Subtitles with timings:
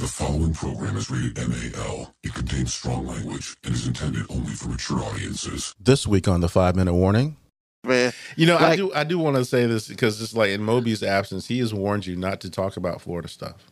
[0.00, 2.14] The following program is rated MAL.
[2.22, 5.74] It contains strong language and is intended only for mature audiences.
[5.78, 7.36] This week on the five minute warning.
[7.84, 8.14] man.
[8.34, 11.02] You know, I do I do want to say this because it's like in Moby's
[11.02, 13.70] absence, he has warned you not to talk about Florida stuff.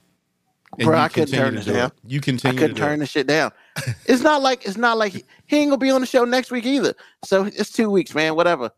[0.78, 1.74] And Bro, I couldn't turn this do it.
[1.76, 1.92] down.
[2.06, 2.98] You I couldn't to turn it.
[2.98, 3.50] the shit down.
[4.04, 6.50] It's not like it's not like he, he ain't gonna be on the show next
[6.50, 6.92] week either.
[7.24, 8.34] So it's two weeks, man.
[8.36, 8.70] Whatever.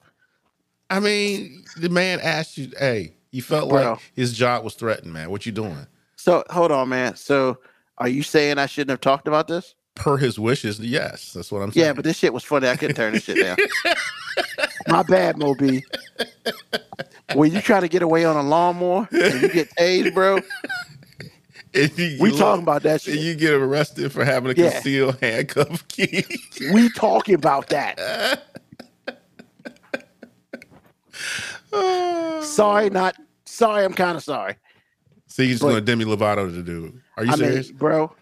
[0.88, 3.90] I mean, the man asked you, hey, you felt Bro.
[3.90, 5.32] like his job was threatened, man.
[5.32, 5.88] What you doing?
[6.20, 7.16] So hold on, man.
[7.16, 7.56] So
[7.96, 9.74] are you saying I shouldn't have talked about this?
[9.94, 11.32] Per his wishes, yes.
[11.32, 11.86] That's what I'm saying.
[11.86, 12.68] Yeah, but this shit was funny.
[12.68, 13.56] I couldn't turn this shit down.
[14.88, 15.82] My bad, Moby.
[17.34, 20.40] When you try to get away on a lawnmower and you get tased, bro,
[21.72, 23.18] you- we talking about that and shit.
[23.24, 24.72] you get arrested for having a Yeah.
[24.72, 26.24] concealed handcuff key.
[26.74, 27.98] We talking about that.
[31.72, 32.88] Sorry, oh.
[32.92, 33.16] not
[33.46, 33.84] sorry.
[33.84, 34.56] I'm kind of sorry.
[35.46, 36.92] You just But- going to Demi Lovato to do?
[37.16, 37.68] Are you I serious?
[37.68, 38.14] mean, bro.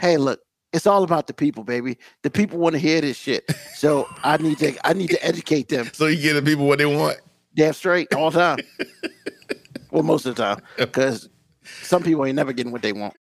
[0.00, 0.40] Hey, look,
[0.72, 1.98] it's all about the people, baby.
[2.22, 3.48] The people want to hear this shit.
[3.76, 5.88] So I need to I need to educate them.
[5.92, 7.18] so you give the people what they want.
[7.54, 8.58] Damn straight all the time.
[9.92, 10.60] well, most of the time.
[10.76, 11.28] Because
[11.82, 13.14] some people ain't never getting what they want.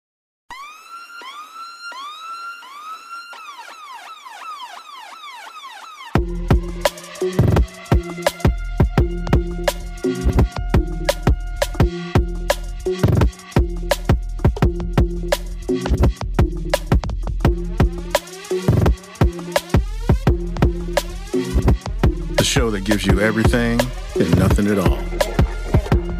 [23.01, 23.79] Gives you everything
[24.19, 24.97] and nothing at all.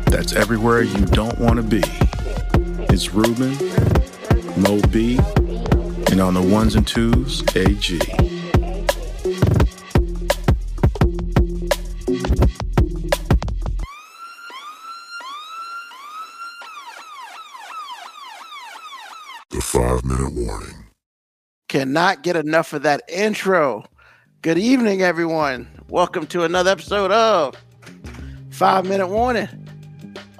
[0.06, 1.84] That's everywhere you don't want to be.
[2.90, 3.56] It's Ruben,
[4.62, 5.18] Mo B,
[6.12, 8.00] and on the ones and twos, AG.
[19.50, 20.86] The five minute warning.
[21.70, 23.86] Cannot get enough of that intro.
[24.44, 25.68] Good evening, everyone.
[25.88, 27.56] Welcome to another episode of
[28.50, 29.48] Five Minute Warning.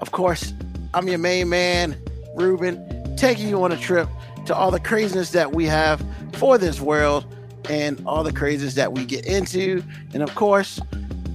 [0.00, 0.52] Of course,
[0.92, 1.96] I'm your main man,
[2.34, 4.08] Ruben, taking you on a trip
[4.46, 7.32] to all the craziness that we have for this world
[7.70, 9.84] and all the craziness that we get into.
[10.12, 10.80] And of course,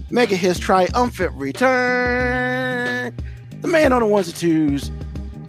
[0.10, 3.16] making his triumphant return,
[3.62, 4.92] the man on the ones and twos,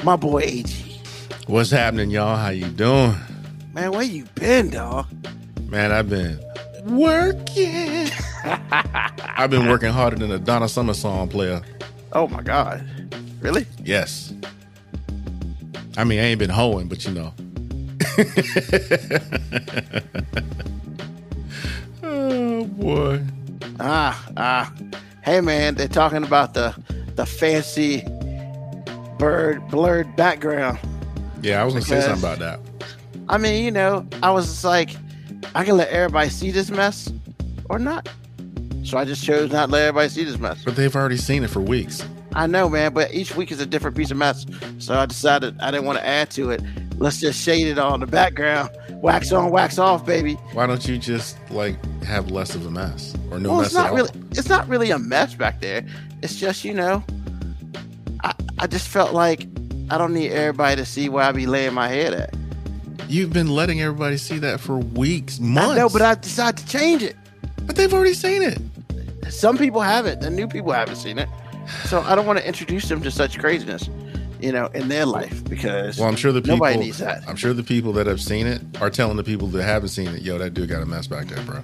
[0.04, 1.00] my boy AG.
[1.48, 2.36] What's happening, y'all?
[2.36, 3.16] How you doing?
[3.72, 5.08] Man, where you been, dog?
[5.68, 6.38] Man, I've been
[6.96, 8.08] working.
[8.44, 11.60] I've been working harder than a Donna Summer song player.
[12.12, 12.88] Oh my God.
[13.40, 13.66] Really?
[13.82, 14.32] Yes.
[15.96, 17.34] I mean, I ain't been hoeing, but you know.
[22.02, 23.22] oh boy.
[23.80, 24.72] Ah, ah.
[25.22, 26.74] Hey man, they're talking about the
[27.16, 28.02] the fancy
[29.18, 30.78] bird blurred background.
[31.42, 32.60] Yeah, I was gonna say something about that.
[33.28, 34.96] I mean, you know, I was just like,
[35.54, 37.12] I can let everybody see this mess
[37.68, 38.08] or not.
[38.84, 40.62] So I just chose not to let everybody see this mess.
[40.64, 42.04] But they've already seen it for weeks.
[42.34, 44.46] I know, man, but each week is a different piece of mess.
[44.78, 46.62] So I decided I didn't want to add to it.
[46.96, 48.70] Let's just shade it on the background.
[49.02, 50.34] Wax on, wax off, baby.
[50.52, 53.74] Why don't you just like have less of a mess or no well, mess it's
[53.74, 53.96] not at all?
[53.96, 55.86] really it's not really a mess back there.
[56.22, 57.04] It's just you know,
[58.24, 59.46] I I just felt like
[59.90, 62.34] I don't need everybody to see where I be laying my head at.
[63.06, 65.70] You've been letting everybody see that for weeks, months.
[65.72, 67.16] I know, but I decided to change it.
[67.66, 68.58] but they've already seen it.
[69.30, 71.28] Some people haven't, the new people haven't seen it,
[71.84, 73.88] so I don't want to introduce them to such craziness,
[74.40, 76.56] you know, in their life because Well, I'm sure the people.
[76.56, 77.22] nobody needs that.
[77.28, 80.08] I'm sure the people that have seen it are telling the people that haven't seen
[80.08, 81.60] it, "Yo, that dude got a mess back there, bro."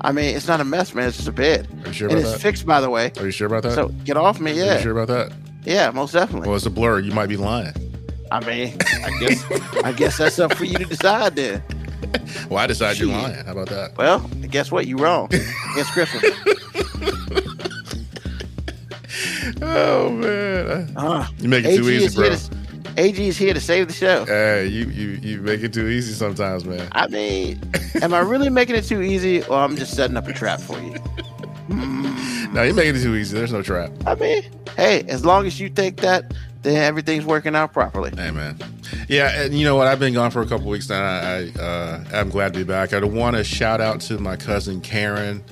[0.00, 1.08] I mean, it's not a mess, man.
[1.08, 2.42] It's just a bed, Are you sure and about it's that?
[2.42, 3.12] fixed, by the way.
[3.18, 3.74] Are you sure about that?
[3.74, 4.72] So get off me, yeah.
[4.72, 5.32] Are you sure about that?
[5.64, 6.48] yeah, most definitely.
[6.48, 6.98] Well, it's a blur.
[6.98, 7.72] You might be lying.
[8.32, 9.44] I mean, I guess
[9.84, 11.62] I guess that's up for you to decide then.
[12.48, 13.44] Well, I decide you're lying.
[13.44, 13.96] How about that?
[13.96, 14.20] Well,
[14.50, 14.86] guess what?
[14.86, 15.28] You wrong.
[15.32, 16.20] It's Griffin.
[19.62, 22.30] Oh man, Uh, you make it AG too easy, bro.
[22.34, 22.50] to
[22.96, 24.24] AG is here to save the show.
[24.24, 26.86] Hey, you you you make it too easy sometimes, man.
[26.92, 27.60] I mean,
[28.02, 30.78] am I really making it too easy, or I'm just setting up a trap for
[30.80, 30.94] you?
[32.54, 33.36] No, you're making it too easy.
[33.36, 33.90] There's no trap.
[34.06, 34.44] I mean,
[34.76, 38.12] hey, as long as you think that, then everything's working out properly.
[38.16, 38.56] Hey, man.
[39.08, 39.88] Yeah, and you know what?
[39.88, 41.02] I've been gone for a couple weeks now.
[41.02, 42.92] I, I uh, I'm glad to be back.
[42.92, 45.42] I want to shout out to my cousin Karen.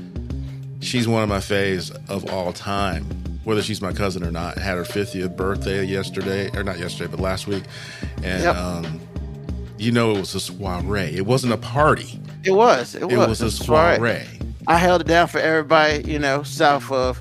[0.81, 3.05] She's one of my faves of all time.
[3.43, 7.19] Whether she's my cousin or not, had her 50th birthday yesterday, or not yesterday, but
[7.19, 7.65] last week.
[8.23, 8.57] And Yep.
[8.57, 9.01] um,
[9.77, 11.17] you know, it was a soiree.
[11.17, 12.21] It wasn't a party.
[12.45, 12.95] It was.
[12.95, 13.13] It was.
[13.13, 13.97] It was a right.
[13.97, 14.27] soiree.
[14.67, 17.21] I held it down for everybody, you know, south of,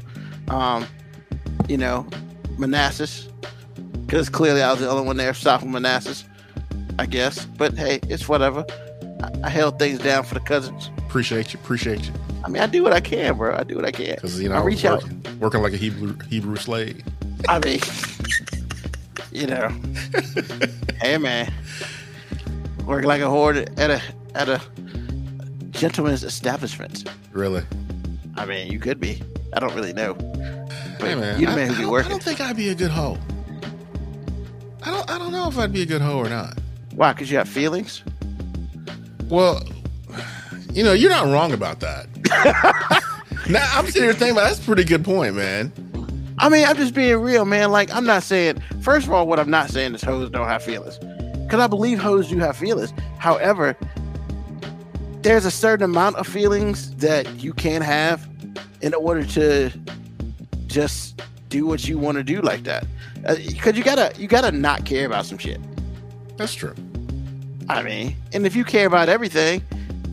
[0.49, 0.85] um,
[1.67, 2.07] you know,
[2.57, 3.27] Manassas,
[4.05, 6.25] because clearly I was the only one there south of Manassas.
[7.01, 7.45] I guess.
[7.45, 8.63] But hey, it's whatever.
[9.23, 10.91] I, I held things down for the cousins.
[10.99, 11.59] Appreciate you.
[11.59, 12.13] Appreciate you.
[12.43, 13.55] I mean, I do what I can, bro.
[13.55, 14.15] I do what I can.
[14.15, 15.03] Because you know, I reach out.
[15.03, 17.03] working, working like a Hebrew Hebrew slave.
[17.49, 17.79] I mean,
[19.31, 19.69] you know,
[21.01, 21.51] hey man,
[22.85, 24.01] work like a whore at a
[24.35, 24.61] at a
[25.81, 27.12] gentleman's establishment.
[27.31, 27.63] Really.
[28.38, 29.19] I mean, you could be.
[29.51, 30.13] I don't really know.
[30.13, 32.75] But Hey man, you I, man I be don't, I don't think I'd be a
[32.75, 33.18] good hoe.
[34.83, 35.10] I don't.
[35.10, 36.60] I don't know if I'd be a good hoe or not.
[36.94, 37.13] Why?
[37.13, 38.04] Because you have feelings.
[39.28, 39.63] Well,
[40.72, 42.06] you know, you're not wrong about that.
[43.50, 45.74] now I'm sitting here thinking about that's a pretty good point, man.
[46.38, 47.72] I mean, I'm just being real, man.
[47.72, 48.62] Like, I'm not saying.
[48.83, 51.98] First of all, what I'm not saying is hoes don't have feelings, because I believe
[51.98, 52.94] hoes do have feelings.
[53.18, 53.75] However,
[55.21, 58.27] there's a certain amount of feelings that you can't have
[58.81, 59.71] in order to
[60.68, 62.85] just do what you want to do like that.
[63.21, 65.59] Because you gotta, you gotta not care about some shit.
[66.38, 66.73] That's true.
[67.69, 69.63] I mean, and if you care about everything,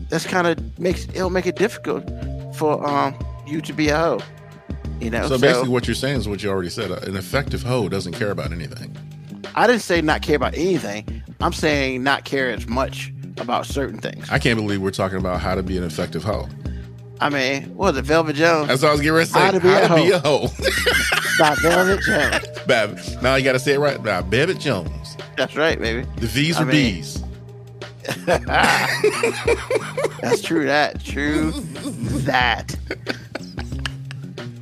[0.09, 2.03] that's kind of makes it'll make it difficult
[2.55, 3.17] for um
[3.47, 4.19] you to be a hoe.
[4.99, 6.91] You know, So basically, what you're saying is what you already said.
[6.91, 8.95] An effective hoe doesn't care about anything.
[9.55, 11.23] I didn't say not care about anything.
[11.41, 14.29] I'm saying not care as much about certain things.
[14.29, 16.47] I can't believe we're talking about how to be an effective hoe.
[17.21, 18.67] I mean, what was it, Velvet Jones?
[18.69, 19.39] That's what I was getting ready to say.
[19.39, 20.47] How to be a how to be a hoe.
[20.47, 20.53] hoe.
[21.39, 22.45] By Velvet Jones.
[22.65, 24.01] Bab- now you got to say it right.
[24.03, 25.17] Now, Babbitt Jones.
[25.37, 26.07] That's right, baby.
[26.17, 27.23] The V's I or mean- B's.
[30.21, 30.65] That's true.
[30.65, 31.51] That true.
[32.25, 32.75] That.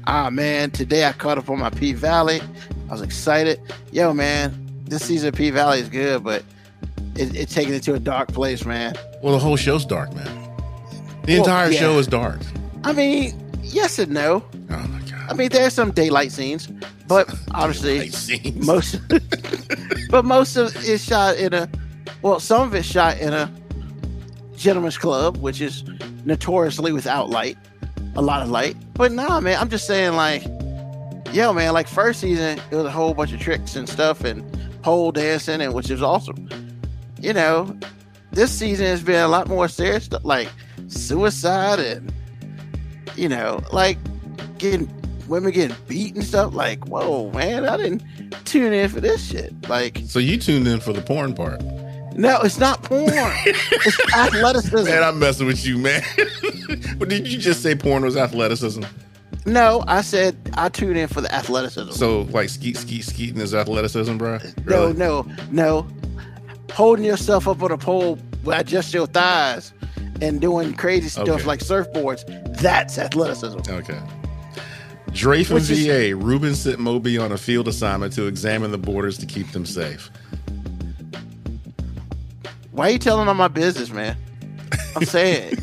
[0.06, 2.42] Ah man, today I caught up on my P Valley.
[2.90, 3.60] I was excited.
[3.92, 4.54] Yo man,
[4.86, 6.44] this season of P Valley is good, but
[7.20, 8.94] it, it's taking it to a dark place, man.
[9.22, 10.26] Well, the whole show's dark, man.
[11.24, 11.80] The Well, entire yeah.
[11.80, 12.40] show is dark.
[12.84, 13.34] I mean,
[13.64, 14.44] yes and no.
[14.70, 15.28] Oh my god.
[15.30, 16.68] I mean, there's some daylight scenes,
[17.08, 18.66] but obviously scenes.
[18.66, 19.00] most
[20.10, 21.70] but most of it's shot in a
[22.22, 23.52] well some of it's shot in a
[24.56, 25.84] gentleman's club which is
[26.26, 27.58] notoriously without light
[28.16, 30.44] a lot of light but nah man i'm just saying like
[31.34, 34.44] yo man like first season it was a whole bunch of tricks and stuff and
[34.82, 36.50] pole dancing and which is awesome
[37.20, 37.76] you know
[38.32, 40.50] this season has been a lot more serious stuff like
[40.88, 42.12] suicide and
[43.16, 43.98] you know like
[44.58, 44.90] getting
[45.28, 48.02] women getting beat and stuff like whoa man i didn't
[48.46, 51.62] tune in for this shit like So you tuned in for the porn part.
[52.16, 56.02] no it's not porn it's athleticism Man, I'm messing with you, man.
[56.98, 58.84] but did you just say porn was athleticism?
[59.46, 63.54] no i said i tune in for the athleticism So like skeet, skeet, skeeting is
[63.56, 64.38] athleticism, bro?
[64.38, 64.94] no Really?
[64.94, 65.88] no no
[66.74, 69.74] holding yourself up on a pole with just your thighs
[70.22, 71.44] and doing crazy stuff Okay.
[71.44, 72.24] like surfboards
[72.60, 74.00] that's athleticism Okay.
[75.10, 78.78] Drafe and Which is- VA, Ruben sent Moby on a field assignment to examine the
[78.78, 80.12] borders to keep them safe.
[82.72, 84.16] Why are you telling all my business, man?
[84.96, 85.56] I'm saying,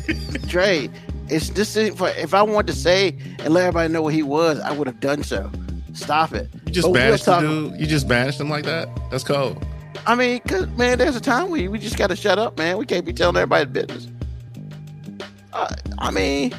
[0.47, 0.89] Dre,
[1.29, 1.75] it's this.
[1.77, 4.71] Is, for, if I wanted to say and let everybody know what he was, I
[4.71, 5.49] would have done so.
[5.93, 6.49] Stop it.
[6.65, 7.79] You just But we'll banished the talk- dude.
[7.79, 8.89] You just banished him like that.
[9.11, 9.65] That's cold.
[10.05, 12.77] I mean, cause man, there's a time we we just got to shut up, man.
[12.77, 14.07] We can't be telling everybody business.
[15.53, 16.53] Uh, I mean,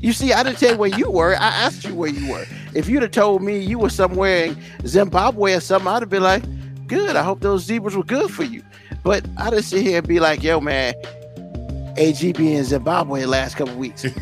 [0.00, 1.34] you see, I didn't tell you where you were.
[1.34, 2.44] I asked you where you were.
[2.74, 6.22] If you'd have told me you were somewhere in Zimbabwe or something, I'd have been
[6.22, 6.44] like,
[6.86, 7.16] "Good.
[7.16, 8.62] I hope those zebras were good for you."
[9.02, 10.94] But I didn't sit here and be like, "Yo, man,
[11.96, 14.04] AGB in Zimbabwe the last couple weeks."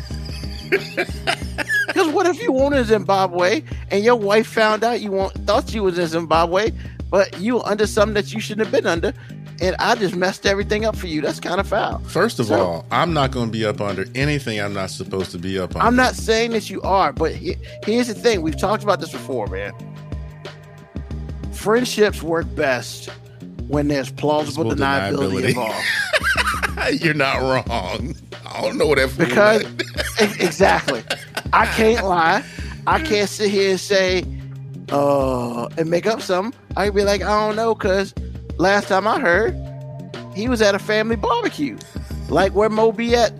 [1.95, 5.73] Because what if you weren't in Zimbabwe and your wife found out you want, thought
[5.73, 6.71] you was in Zimbabwe,
[7.09, 9.13] but you were under something that you shouldn't have been under,
[9.61, 11.21] and I just messed everything up for you?
[11.21, 11.99] That's kind of foul.
[11.99, 15.31] First of So- all, I'm not going to be up under anything I'm not supposed
[15.31, 15.85] to be up under.
[15.87, 19.11] I'm not saying that you are, but he- here's the thing: we've talked about this
[19.11, 19.73] before, man.
[21.51, 23.09] Friendships work best
[23.67, 25.47] when there's plausible deniability, deniability.
[25.49, 27.01] involved.
[27.03, 28.15] You're not wrong.
[28.45, 29.63] I don't know what that Because
[30.39, 31.03] exactly,
[31.53, 32.43] I can't lie.
[32.87, 34.23] I can't sit here and say,
[34.91, 36.59] uh, and make up something.
[36.77, 38.13] I'd be like, I don't know, cause
[38.57, 39.55] last time I heard,
[40.33, 41.77] he was at a family barbecue,
[42.29, 43.33] like where Moby at.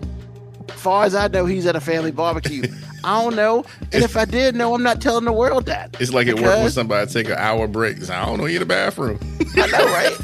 [0.68, 2.62] Far as I know, he's at a family barbecue.
[3.04, 5.96] I don't know, and if I did know, I'm not telling the world that.
[6.00, 7.98] It's like it worked when somebody take an hour break.
[8.10, 9.18] I don't know, you in the bathroom.
[9.56, 10.16] I know, right?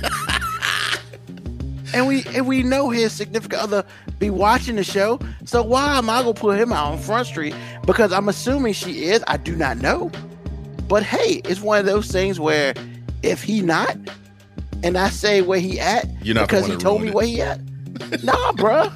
[1.94, 3.84] and we and we know his significant other
[4.18, 5.20] be watching the show.
[5.44, 7.54] So why am I gonna put him out on Front Street?
[7.86, 9.22] Because I'm assuming she is.
[9.26, 10.10] I do not know.
[10.88, 12.74] But hey, it's one of those things where
[13.22, 13.96] if he not,
[14.82, 17.14] and I say where he at You're not because he told me it.
[17.14, 17.60] where he at.
[18.22, 18.92] nah, bruh.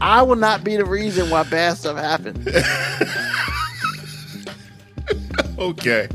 [0.00, 2.48] I will not be the reason why bad stuff happened.
[5.58, 6.08] okay.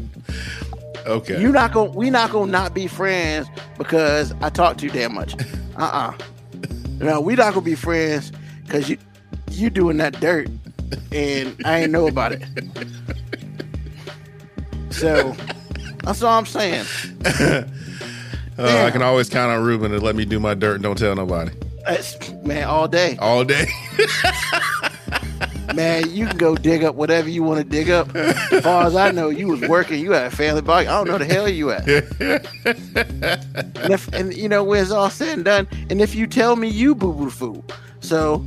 [1.05, 1.41] Okay.
[1.41, 3.47] You not gonna we not gonna not be friends
[3.77, 5.35] because I talk too damn much.
[5.77, 6.13] Uh uh
[6.97, 8.31] No, we not gonna be friends
[8.65, 8.97] because you
[9.51, 10.49] you doing that dirt
[11.11, 12.41] and I ain't know about it.
[14.97, 15.35] So
[16.03, 16.85] that's all I'm saying.
[18.59, 20.97] Uh, I can always count on Ruben to let me do my dirt and don't
[20.97, 21.51] tell nobody
[21.85, 23.15] That's, man, all day.
[23.17, 23.67] all day.
[25.75, 28.15] Man, you can go dig up whatever you want to dig up.
[28.15, 29.99] As far as I know, you was working.
[29.99, 30.87] You had a family bug.
[30.87, 31.87] I don't know the hell you at.
[33.83, 35.67] and, if, and you know where it's all said and done.
[35.91, 37.63] And if you tell me you boo boo fool,
[37.99, 38.43] so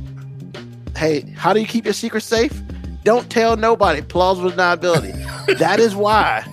[0.97, 2.61] hey, how do you keep your secret safe?
[3.03, 4.01] Don't tell nobody.
[4.01, 5.57] Plausible deniability.
[5.57, 6.45] that is why.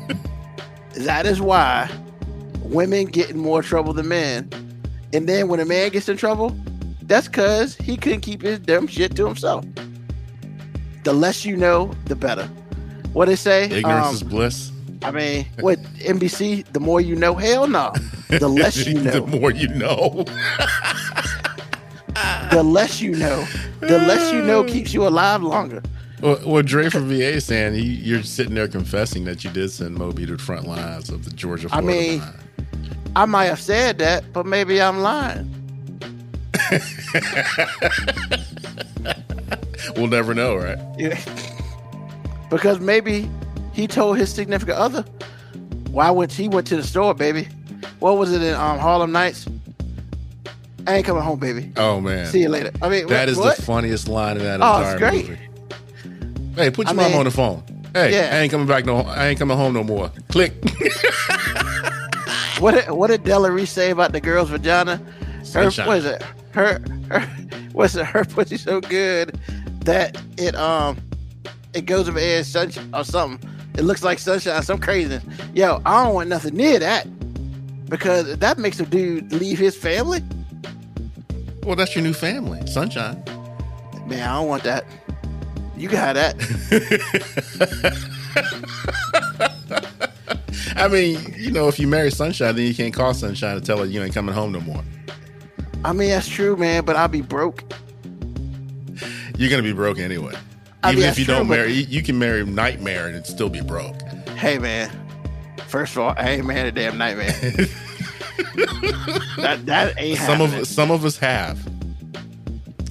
[0.94, 1.90] That is why
[2.62, 4.50] women get in more trouble than men.
[5.12, 6.56] And then when a man gets in trouble,
[7.02, 9.64] that's because he couldn't keep his dumb shit to himself.
[11.04, 12.44] The less you know, the better.
[13.12, 13.64] What they say?
[13.64, 14.72] Ignorance Um, is bliss.
[15.02, 16.64] I mean, what NBC?
[16.72, 17.92] The more you know, hell no.
[18.28, 20.24] The less you know, the more you know.
[22.50, 23.46] the less you know,
[23.80, 25.82] the less you know keeps you alive longer.
[26.20, 29.70] Well, what Dre from VA is saying, he, you're sitting there confessing that you did
[29.70, 32.34] send Moby to the front lines of the Georgia I mean- line.
[33.16, 35.54] I might have said that, but maybe I'm lying.
[39.96, 40.78] We'll never know, right?
[40.98, 41.18] Yeah.
[42.50, 43.28] because maybe
[43.72, 45.02] he told his significant other,
[45.90, 47.48] "Why went he went to the store, baby?
[48.00, 49.46] What was it in um, Harlem Nights?
[50.86, 51.72] I ain't coming home, baby.
[51.76, 53.56] Oh man, See you later." I mean, that what, is what?
[53.56, 55.28] the funniest line in that Oh, it's entire great.
[55.28, 55.47] movie.
[56.58, 57.62] Hey, put your I mom mean- on the phone.
[57.94, 58.36] Hey, Yeah.
[58.36, 58.98] I ain't coming back no.
[58.98, 60.10] I ain't coming home no more.
[60.28, 60.52] Click.
[62.60, 64.96] What did, what did Della Reese say about the girl's vagina?
[64.96, 65.86] Her Sunshine.
[65.86, 66.22] what is it?
[66.50, 67.20] Her her
[67.72, 68.04] what's it?
[68.04, 69.38] Her pussy so good
[69.84, 70.98] that it um
[71.72, 73.48] it goes over air sunshine or something.
[73.76, 74.60] It looks like sunshine.
[74.64, 75.20] Some crazy.
[75.54, 77.06] Yo, I don't want nothing near that
[77.88, 80.20] because that makes a dude leave his family.
[81.62, 83.22] well, that's your new family, Sunshine.
[84.06, 84.84] Man, I don't want that.
[85.78, 86.34] You got that.
[90.76, 93.78] I mean, you know, if you marry Sunshine, then you can't call Sunshine to tell
[93.78, 94.82] her you ain't coming home no more.
[95.84, 96.84] I mean, that's true, man.
[96.84, 97.62] But I'll be broke.
[99.36, 100.34] You're gonna be broke anyway.
[100.82, 103.48] I Even mean, if you don't true, but- marry, you, can marry Nightmare and still
[103.48, 104.00] be broke.
[104.36, 104.90] Hey, man.
[105.68, 107.26] First of all, I ain't man a damn nightmare.
[109.36, 110.60] that that ain't Some happening.
[110.60, 111.58] of some of us have.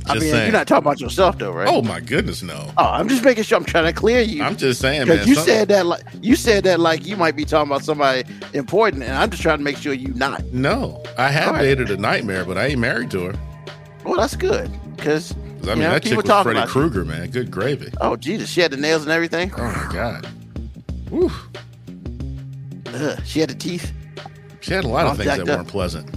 [0.09, 0.43] I mean, saying.
[0.43, 1.67] you're not talking about yourself though, right?
[1.67, 2.71] oh my goodness, no.
[2.77, 4.43] Oh, I'm just making sure I'm trying to clear you.
[4.43, 5.17] I'm just saying, man.
[5.17, 7.83] Because you some- said that like you said that like you might be talking about
[7.83, 8.23] somebody
[8.53, 10.43] important, and I'm just trying to make sure you not.
[10.53, 11.03] no.
[11.17, 11.61] I have right.
[11.61, 13.39] dated a Nightmare, but I ain't married to her.
[14.03, 16.67] Well, that's good because I mean, you know, that chick was Freddy.
[16.67, 17.29] Krueger, man.
[17.29, 17.91] Good gravy.
[17.99, 19.51] Oh Jesus, she had the nails and everything.
[19.57, 20.27] Oh my god.
[21.09, 21.31] Woo.
[22.93, 23.91] Ugh, she had the teeth,
[24.61, 25.47] She had a lot All of things that up.
[25.47, 26.09] weren't pleasant.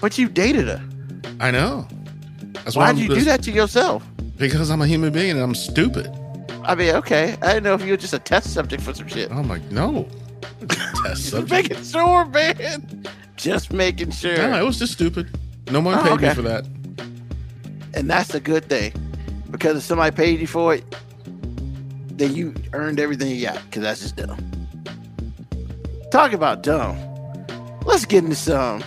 [0.00, 0.82] but you dated her.
[1.40, 1.86] I know.
[2.52, 4.04] That's why Why'd I'm you do that to yourself?
[4.36, 6.08] Because I'm a human being and I'm stupid.
[6.64, 9.08] I mean, okay, I didn't know if you were just a test subject for some
[9.08, 9.30] shit.
[9.30, 10.08] Oh I'm like, no.
[10.68, 11.50] Test Just subject.
[11.70, 13.04] making sure, man.
[13.36, 14.36] Just making sure.
[14.36, 15.36] No, it was just stupid.
[15.70, 16.66] No one Oh, paid me for that.
[17.94, 18.92] and that's a good thing
[19.50, 20.84] because if somebody paid you for it,
[22.12, 24.38] then you earned everything you got because that's just dumb.
[26.10, 26.98] Talk about dumb.
[27.86, 28.82] Let's get into some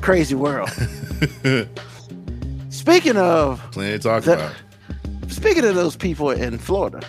[0.00, 0.70] crazy world.
[2.84, 4.52] Speaking of Plenty to talk The- about.
[5.28, 7.00] speaking of those people in Florida,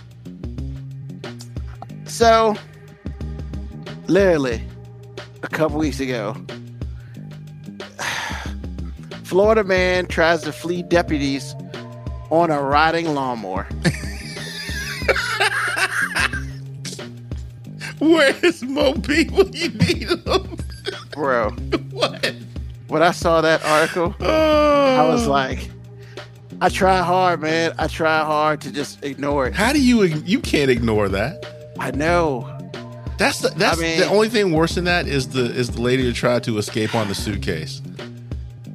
[2.06, 2.56] so
[4.08, 4.64] literally
[5.44, 6.34] a couple weeks ago,
[9.26, 11.54] Florida man tries to flee deputies
[12.30, 13.68] on a riding lawnmower.
[18.00, 20.58] Where's more people you need them?
[21.12, 21.50] Bro,
[21.92, 22.34] what?
[22.88, 24.96] When I saw that article, Oh.
[24.96, 25.70] I was like,
[26.62, 27.74] I try hard, man.
[27.78, 29.54] I try hard to just ignore it.
[29.56, 30.04] how do you?
[30.04, 31.46] You can't ignore that.
[31.80, 32.52] I know.
[33.18, 35.82] That's the, that's I mean- the only thing worse than that is the is the
[35.82, 37.82] lady who tried to escape on the suitcase.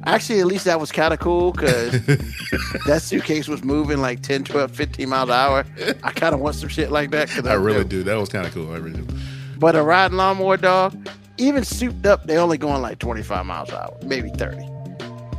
[0.05, 1.91] Actually, at least that was kind of cool because
[2.87, 5.63] that suitcase was moving like 10, 12, 15 miles an hour.
[6.03, 7.29] I kind of want some shit like that.
[7.29, 8.01] 'cause I really do.
[8.03, 8.73] That was kind of cool.
[8.73, 9.15] I really do.
[9.59, 11.07] But a riding lawnmower dog,
[11.41, 14.63] even souped up, they only going like 25 miles an hour, maybe 30.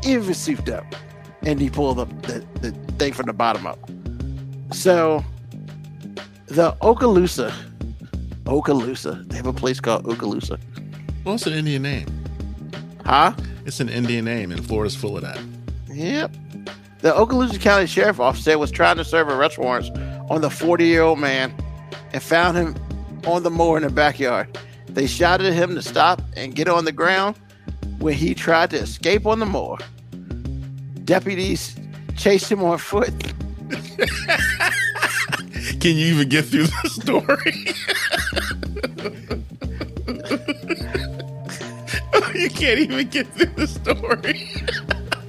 [0.04, 0.84] Even souped up.
[1.42, 3.78] And he pulled up the, the thing from the bottom up.
[4.72, 5.24] So
[6.46, 7.52] the Okaloosa,
[8.44, 10.58] Okaloosa, they have a place called Okaloosa.
[11.24, 12.06] Well, it's an Indian name.
[13.04, 13.34] Huh?
[13.64, 15.40] It's an Indian name, and Florida's full of that.
[15.88, 16.34] Yep.
[16.98, 19.90] The Okaloosa County Sheriff Officer was trying to serve arrest warrants
[20.30, 21.54] on the 40 year old man
[22.12, 22.76] and found him
[23.24, 24.58] on the mower in the backyard.
[24.94, 27.36] They shouted at him to stop and get on the ground
[27.98, 29.78] when he tried to escape on the moor.
[31.04, 31.76] Deputies
[32.16, 33.12] chased him on foot.
[35.80, 37.74] Can you even get through the story?
[42.34, 44.50] you can't even get through the story.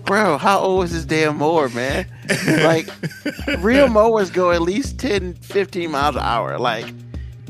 [0.05, 2.05] Bro, how old is this damn mower, man?
[2.47, 2.87] Like,
[3.59, 6.59] real mowers go at least 10, 15 miles an hour.
[6.59, 6.85] Like,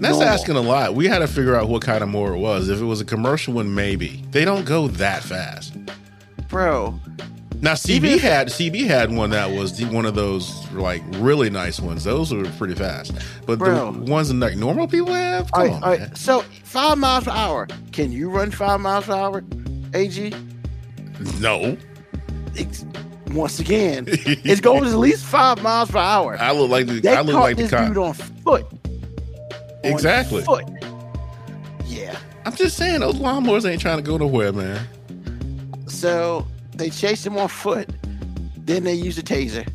[0.04, 0.34] That's normal.
[0.34, 0.94] asking a lot.
[0.96, 2.70] We had to figure out what kind of mower it was.
[2.70, 4.24] If it was a commercial one, maybe.
[4.32, 5.76] They don't go that fast.
[6.50, 7.00] Bro,
[7.62, 11.80] Now CB had CB had one that was the, one of those like really nice
[11.80, 12.04] ones.
[12.04, 13.14] Those were pretty fast.
[13.48, 13.94] But Bro.
[13.94, 17.32] the ones that like normal people have, come right, on, right, so five miles per
[17.32, 17.68] hour.
[17.92, 19.44] Can you run five miles per hour,
[19.96, 20.32] AG?
[21.40, 21.78] No,
[22.56, 22.86] It's,
[23.32, 26.38] once again, it goes at least five miles per hour.
[26.40, 27.88] I look like the They I look caught like the this cop.
[27.88, 28.66] dude on foot.
[29.84, 30.42] On Exactly.
[30.44, 30.66] foot.
[31.86, 32.18] Yeah.
[32.46, 34.86] I'm just saying those lawnmowers ain't trying to go nowhere, man.
[35.88, 37.90] So they chased him on foot.
[38.58, 39.68] Then they used a taser.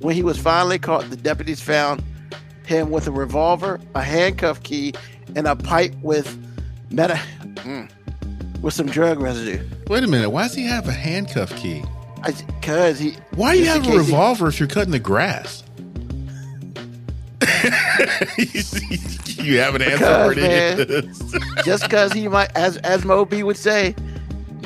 [0.00, 2.02] When he was finally caught, the deputies found
[2.66, 4.94] him with a revolver, a handcuff key,
[5.36, 6.36] and a pipe with
[6.90, 7.20] meta
[7.56, 7.90] mm,
[8.62, 9.62] with some drug residue.
[9.88, 10.30] Wait a minute.
[10.30, 11.82] Why does he have a handcuff key?
[12.62, 15.64] Cause he Why do you have a case he- revolver if you're cutting the grass?
[19.42, 21.64] you have an answer for this.
[21.64, 23.94] just because he might, as as Moby would say,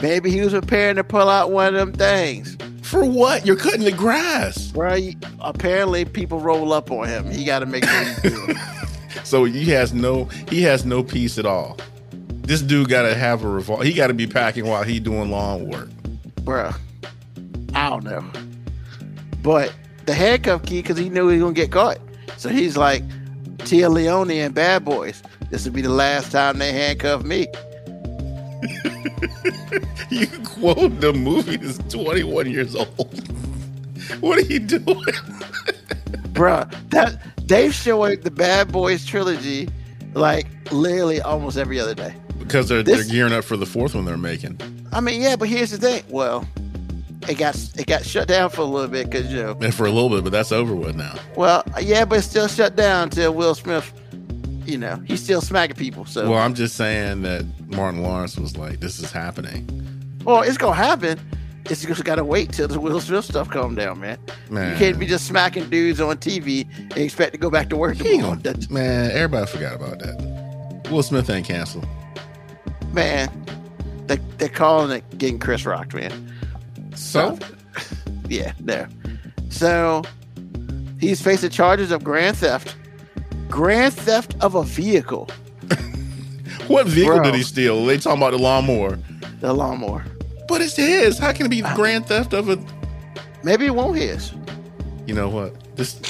[0.02, 2.56] maybe he was preparing to pull out one of them things.
[2.82, 3.44] For what?
[3.44, 4.72] You're cutting the grass.
[4.72, 5.16] Right?
[5.40, 7.28] Apparently, people roll up on him.
[7.30, 8.56] He got to make sure he's doing.
[9.24, 11.78] So he has no he has no peace at all.
[12.12, 13.82] This dude got to have a revolver.
[13.82, 15.88] He got to be packing while he doing lawn work.
[16.42, 16.76] Bruh,
[17.74, 18.24] I don't know.
[19.42, 19.74] But
[20.06, 21.98] the handcuff key, because he knew he was gonna get caught.
[22.36, 23.02] So he's like,
[23.58, 25.22] Téa Leoni and Bad Boys.
[25.50, 27.46] This will be the last time they handcuff me.
[30.08, 33.28] You quote the movie is 21 years old.
[34.20, 34.84] What are you doing?
[36.32, 39.68] Bruh, that they've showing the Bad Boys trilogy
[40.14, 42.14] like literally almost every other day.
[42.38, 44.58] Because they're This- they're gearing up for the fourth one they're making.
[44.92, 46.04] I mean, yeah, but here's the thing.
[46.08, 46.46] Well,
[47.28, 49.86] it got it got shut down for a little bit because you know And for
[49.86, 51.14] a little bit, but that's over with now.
[51.36, 53.92] Well, yeah, but it's still shut down until Will Smith,
[54.64, 56.04] you know, he's still smacking people.
[56.04, 59.68] So, Well, I'm just saying that Martin Lawrence was like, "This is happening,
[60.24, 61.18] well, it's gonna happen.
[61.68, 64.18] It's just gotta wait till the Will Smith stuff calm down, man.
[64.50, 67.76] man." You can't be just smacking dudes on TV and expect to go back to
[67.76, 68.40] work He ain't tomorrow.
[68.40, 70.88] gonna- man, everybody forgot about that.
[70.90, 71.86] Will Smith ain't canceled.
[72.92, 73.28] Man,
[74.06, 76.32] they they're calling it getting Chris rocked, man.
[76.96, 77.38] So
[78.28, 78.88] Yeah, there.
[79.50, 80.02] So
[80.98, 82.76] he's facing charges of grand theft,
[83.48, 85.28] grand theft of a vehicle,
[86.66, 87.24] what vehicle Bro.
[87.24, 87.84] did he steal?
[87.86, 88.98] They talking about the lawnmower,
[89.40, 90.04] the lawnmower.
[90.48, 91.18] but it's his.
[91.18, 91.74] How can it be uh.
[91.76, 92.58] grand theft of a?
[93.44, 94.32] Maybe it won't his.
[95.06, 95.76] You know what?
[95.76, 96.00] This.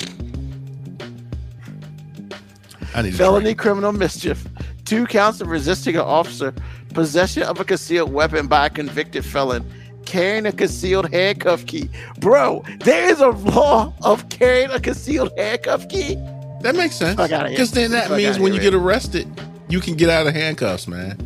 [2.94, 4.46] I need felony criminal mischief,
[4.86, 6.54] two counts of resisting an officer,
[6.94, 9.70] possession of a concealed weapon by a convicted felon,
[10.16, 11.90] carrying a concealed handcuff key.
[12.20, 16.14] Bro, there is a law of carrying a concealed handcuff key.
[16.62, 17.16] That makes sense.
[17.16, 17.56] Fuck outta here.
[17.56, 19.28] Because then that Fuck means when you get arrested,
[19.68, 21.18] you can get out of handcuffs, man.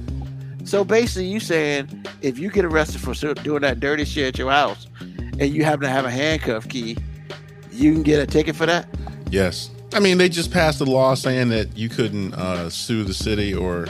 [0.65, 4.51] So basically, you saying if you get arrested for doing that dirty shit at your
[4.51, 6.97] house, and you happen to have a handcuff key,
[7.71, 8.89] you can get a ticket for that.
[9.31, 9.71] Yes.
[9.95, 13.55] I mean, they just passed a law saying that you couldn't uh, sue the city
[13.55, 13.87] or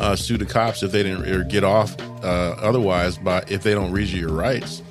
[0.00, 3.74] uh, sue the cops if they didn't or get off uh, otherwise, but if they
[3.74, 4.82] don't read you your rights,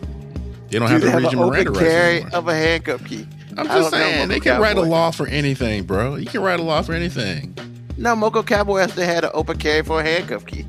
[0.69, 3.03] they don't Do have they to read an your Miranda rights carry of a handcuff
[3.05, 3.27] key?
[3.57, 6.15] I'm just know, saying they can write a law for anything, bro.
[6.15, 7.57] You can write a law for anything.
[7.97, 10.65] No, Moco Cowboy has to have an open carry for a handcuff key.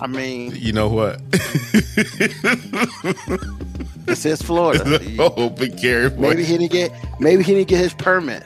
[0.00, 1.20] I mean, You know what?
[4.06, 5.00] it says Florida.
[5.18, 6.10] Open carry.
[6.10, 6.92] Maybe he didn't get.
[7.20, 8.44] Maybe he didn't get his permit.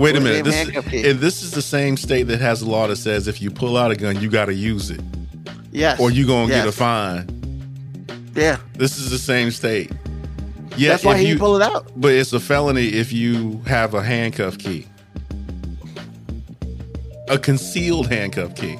[0.00, 0.44] Wait a minute.
[0.44, 1.10] This, key.
[1.10, 3.76] and this is the same state that has a law that says if you pull
[3.76, 5.02] out a gun, you got to use it,
[5.72, 6.00] Yes.
[6.00, 7.26] or you gonna get a fine.
[8.34, 8.56] Yeah.
[8.74, 9.92] This is the same state.
[10.76, 11.90] Yeah, That's why he you, pull it out.
[11.96, 14.86] But it's a felony if you have a handcuff key,
[17.28, 18.76] a concealed handcuff key.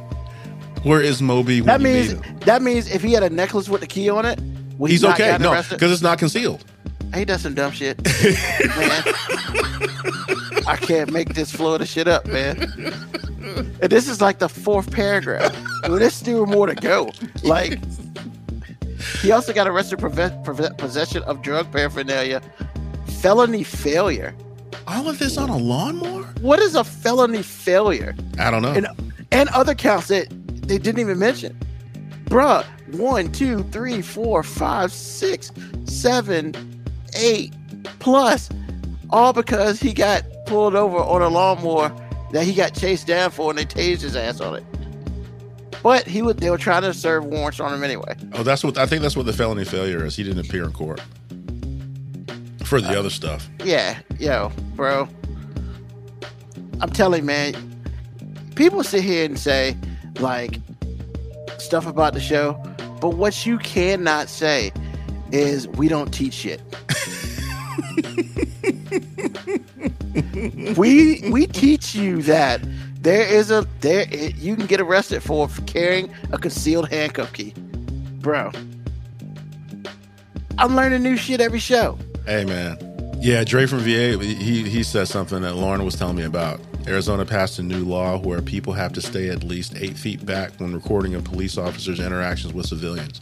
[0.84, 2.14] Where is Moby That means
[2.46, 4.40] that means if he had a necklace with the key on it,
[4.88, 5.36] He's okay.
[5.38, 6.64] No, because it's not concealed.
[7.14, 7.98] He does some dumb shit.
[8.76, 9.02] man.
[10.66, 12.60] I can't make this Florida shit up, man.
[13.82, 15.54] And this is like the fourth paragraph.
[15.82, 17.10] Well, there's still more to go.
[17.42, 17.78] Like
[19.22, 22.42] he also got arrested for preve- preve- possession of drug paraphernalia,
[23.20, 24.34] felony failure.
[24.86, 26.24] All of this on a lawnmower?
[26.40, 28.14] What is a felony failure?
[28.38, 28.72] I don't know.
[28.72, 28.86] and
[29.32, 30.28] and other counts that
[30.66, 31.58] they didn't even mention.
[32.26, 35.50] Bruh, one, two, three, four, five, six,
[35.84, 36.52] seven,
[37.16, 37.54] eight
[37.98, 38.48] plus,
[39.10, 41.94] all because he got pulled over on a lawnmower
[42.32, 44.64] that he got chased down for and they tased his ass on it.
[45.82, 48.14] But he was they were trying to serve warrants on him anyway.
[48.34, 49.02] Oh, that's what I think.
[49.02, 50.14] That's what the felony failure is.
[50.14, 51.00] He didn't appear in court
[52.64, 53.48] for the other stuff.
[53.64, 55.08] Yeah, yo, bro.
[56.80, 57.54] I'm telling you, man,
[58.54, 59.76] people sit here and say
[60.18, 60.58] like
[61.58, 62.52] stuff about the show,
[63.00, 64.70] but what you cannot say
[65.32, 66.60] is we don't teach shit.
[70.76, 72.60] we we teach you that
[73.00, 77.54] there is a there you can get arrested for carrying a concealed handcuff key,
[78.20, 78.50] bro.
[80.58, 81.98] I'm learning new shit every show.
[82.26, 82.76] Hey man,
[83.20, 86.60] yeah, Dre from VA, he he said something that Lauren was telling me about.
[86.86, 90.52] Arizona passed a new law where people have to stay at least eight feet back
[90.58, 93.20] when recording a police officer's interactions with civilians.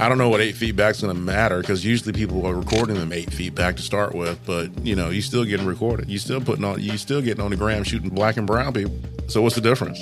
[0.00, 2.54] I don't know what eight feet back is going to matter because usually people are
[2.54, 6.08] recording them eight feet back to start with, but you know, you still getting recorded.
[6.08, 8.96] You still putting on, you still getting on the gram shooting black and brown people.
[9.28, 10.00] So what's the difference?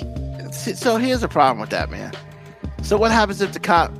[0.79, 2.13] So here's the problem with that, man.
[2.81, 3.93] So what happens if the cop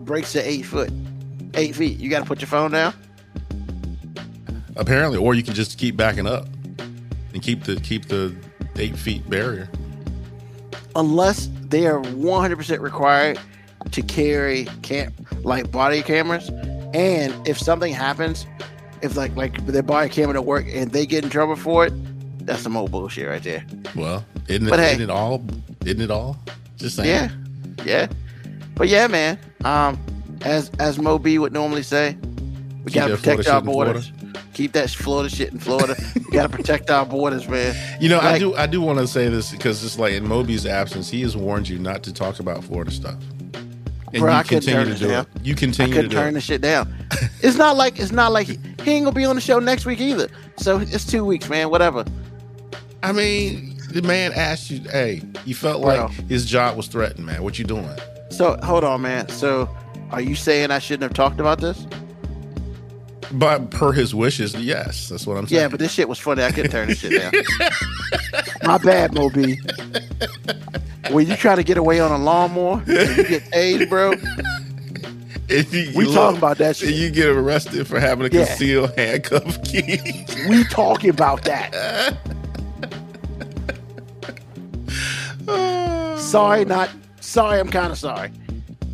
[0.00, 0.92] breaks the eight foot,
[1.54, 1.98] eight feet?
[1.98, 2.94] You got to put your phone down.
[4.76, 6.46] Apparently, or you can just keep backing up
[7.32, 8.34] and keep the keep the
[8.76, 9.70] eight feet barrier.
[10.96, 13.38] Unless they are 100% required
[13.90, 15.12] to carry cam
[15.42, 16.48] like body cameras,
[16.94, 18.46] and if something happens,
[19.02, 21.92] if like like their body camera to work and they get in trouble for it,
[22.46, 23.64] that's some old bullshit right there.
[23.94, 25.44] Well, isn't it, hey, isn't it all?
[25.84, 26.36] Isn't it all?
[26.76, 27.08] Just saying.
[27.08, 28.08] Yeah, yeah.
[28.74, 29.38] But yeah, man.
[29.64, 29.98] Um,
[30.42, 32.16] as as Moby would normally say,
[32.84, 34.12] we gotta protect our borders.
[34.52, 35.96] Keep that Florida shit in Florida.
[36.14, 37.74] we gotta protect our borders, man.
[38.00, 40.26] You know, like, I do I do want to say this because it's like in
[40.26, 43.22] Moby's absence, he has warned you not to talk about Florida stuff.
[44.12, 45.26] And Bro, you I continue to do down.
[45.42, 46.32] You continue I couldn't to do turn it.
[46.32, 46.92] the shit down.
[47.42, 49.86] it's not like it's not like he, he ain't gonna be on the show next
[49.86, 50.28] week either.
[50.56, 51.70] So it's two weeks, man.
[51.70, 52.04] Whatever.
[53.02, 55.94] I mean, the man asked you, hey, you felt Bro.
[55.94, 57.42] like his job was threatened, man.
[57.42, 57.88] What you doing?
[58.30, 59.28] So hold on, man.
[59.28, 59.68] So
[60.10, 61.86] are you saying I shouldn't have talked about this?
[63.32, 65.62] But per his wishes, yes, that's what I'm saying.
[65.62, 66.42] Yeah, but this shit was funny.
[66.42, 67.32] I couldn't turn this shit down.
[68.64, 69.58] My bad, Moby.
[71.10, 74.12] When you try to get away on a lawnmower, you get tased, bro.
[74.12, 76.90] You- We you talking about that shit.
[76.90, 78.46] and You get arrested for having a Yeah.
[78.46, 80.24] concealed handcuff key.
[80.48, 82.16] We talking about that.
[86.20, 87.58] Sorry, not sorry.
[87.58, 88.30] I'm kind of sorry.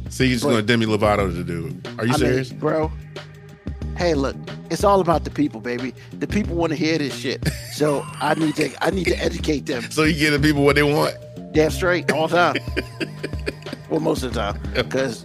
[0.08, 1.76] See, he's But- going to Demi Lovato to do.
[1.98, 2.50] Are you I mean, serious?
[2.52, 2.90] bro?
[3.98, 4.36] Hey, look,
[4.70, 5.92] it's all about the people, baby.
[6.18, 9.66] The people want to hear this shit, so I need to I need to educate
[9.66, 9.82] them.
[9.90, 11.14] so you give the people what they want.
[11.56, 13.08] Damn straight all the time.
[13.88, 15.24] well, most of the time, because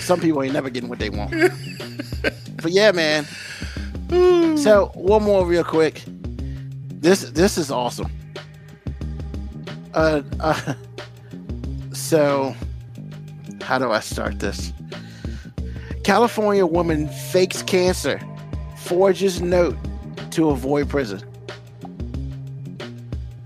[0.00, 1.32] some people ain't never getting what they want.
[2.62, 3.26] but yeah, man.
[4.56, 6.02] So one more real quick.
[6.06, 8.10] This this is awesome.
[9.92, 10.72] Uh, uh
[11.92, 12.56] so
[13.60, 14.72] how do I start this?
[16.04, 18.18] California woman fakes cancer,
[18.78, 19.76] forges note
[20.30, 21.20] to avoid prison.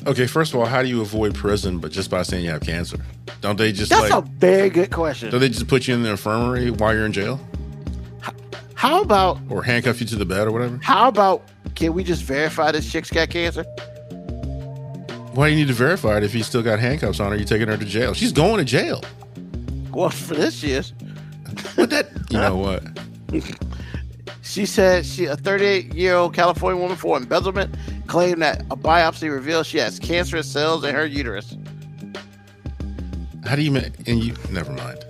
[0.07, 2.63] Okay, first of all, how do you avoid prison but just by saying you have
[2.63, 2.99] cancer?
[3.41, 5.31] Don't they just That's like a very good question.
[5.31, 7.41] don't they just put you in the infirmary while you're in jail?
[8.75, 10.79] How about Or handcuff you to the bed or whatever?
[10.83, 11.43] How about
[11.75, 13.63] can we just verify this chick's got cancer?
[15.35, 17.37] Why do you need to verify it if you still got handcuffs on her?
[17.37, 18.15] You're taking her to jail.
[18.15, 19.03] She's going to jail.
[19.93, 20.93] Well, for this she is.
[21.77, 22.83] But that you know what?
[24.43, 27.75] She said she a 38 year old California woman for embezzlement
[28.07, 31.57] claimed that a biopsy revealed she has cancerous cells in her uterus.
[33.45, 35.05] How do you ma- and you never mind.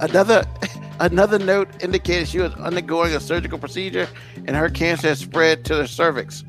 [0.00, 0.44] Another
[1.00, 4.08] another note indicated she was undergoing a surgical procedure
[4.46, 6.44] and her cancer has spread to the cervix.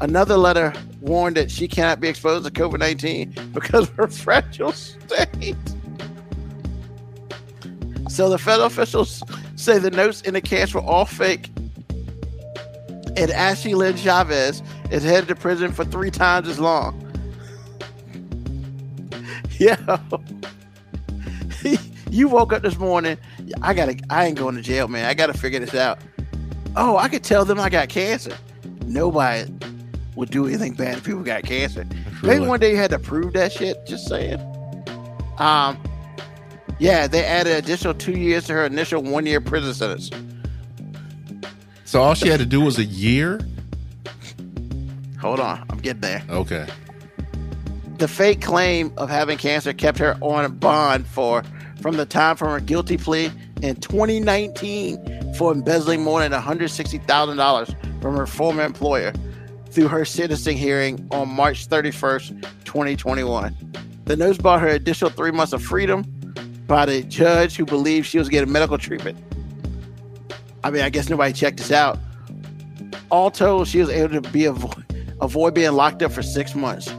[0.00, 4.72] Another letter warned that she cannot be exposed to COVID 19 because of her fragile
[4.72, 5.56] state.
[8.08, 9.22] So the federal officials
[9.58, 11.50] say the notes in the cash were all fake.
[13.16, 17.04] And Ashley Lynn Chavez is headed to prison for three times as long.
[19.58, 19.74] Yo.
[22.10, 23.18] you woke up this morning.
[23.62, 25.04] I gotta I ain't going to jail, man.
[25.04, 25.98] I gotta figure this out.
[26.76, 28.36] Oh, I could tell them I got cancer.
[28.86, 29.52] Nobody
[30.14, 31.84] would do anything bad if people got cancer.
[32.22, 33.84] Maybe one day you had to prove that shit.
[33.86, 34.40] Just saying.
[35.38, 35.78] Um,
[36.78, 40.10] yeah, they added additional two years to her initial one year prison sentence.
[41.84, 43.40] So all she had to do was a year?
[45.20, 46.22] Hold on, I'm getting there.
[46.30, 46.66] Okay.
[47.98, 51.42] the fake claim of having cancer kept her on bond for
[51.80, 53.30] from the time from her guilty plea
[53.62, 59.12] in 2019 for embezzling more than $160,000 from her former employer
[59.70, 63.56] through her sentencing hearing on March 31st, 2021.
[64.04, 66.04] The notes bought her additional three months of freedom
[66.68, 69.18] by the judge who believed she was getting medical treatment.
[70.62, 71.98] I mean, I guess nobody checked this out.
[73.10, 74.84] All told, she was able to be avoid,
[75.20, 76.92] avoid being locked up for six months.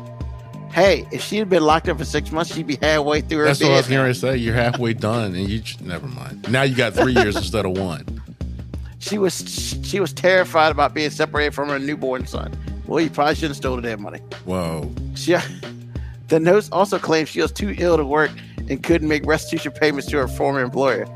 [0.71, 3.45] Hey, if she had been locked up for six months, she'd be halfway through her.
[3.45, 4.01] That's what I was bid now.
[4.01, 4.37] going to say.
[4.37, 6.51] You're halfway done, and you never mind.
[6.51, 8.05] Now you got three years instead of one.
[8.97, 12.53] She was she was terrified about being separated from her newborn son.
[12.85, 14.19] Well, you probably shouldn't have stolen that money.
[14.45, 14.91] Whoa.
[15.15, 15.35] She,
[16.27, 18.31] the notes also claim she was too ill to work
[18.69, 21.07] and couldn't make restitution payments to her former employer.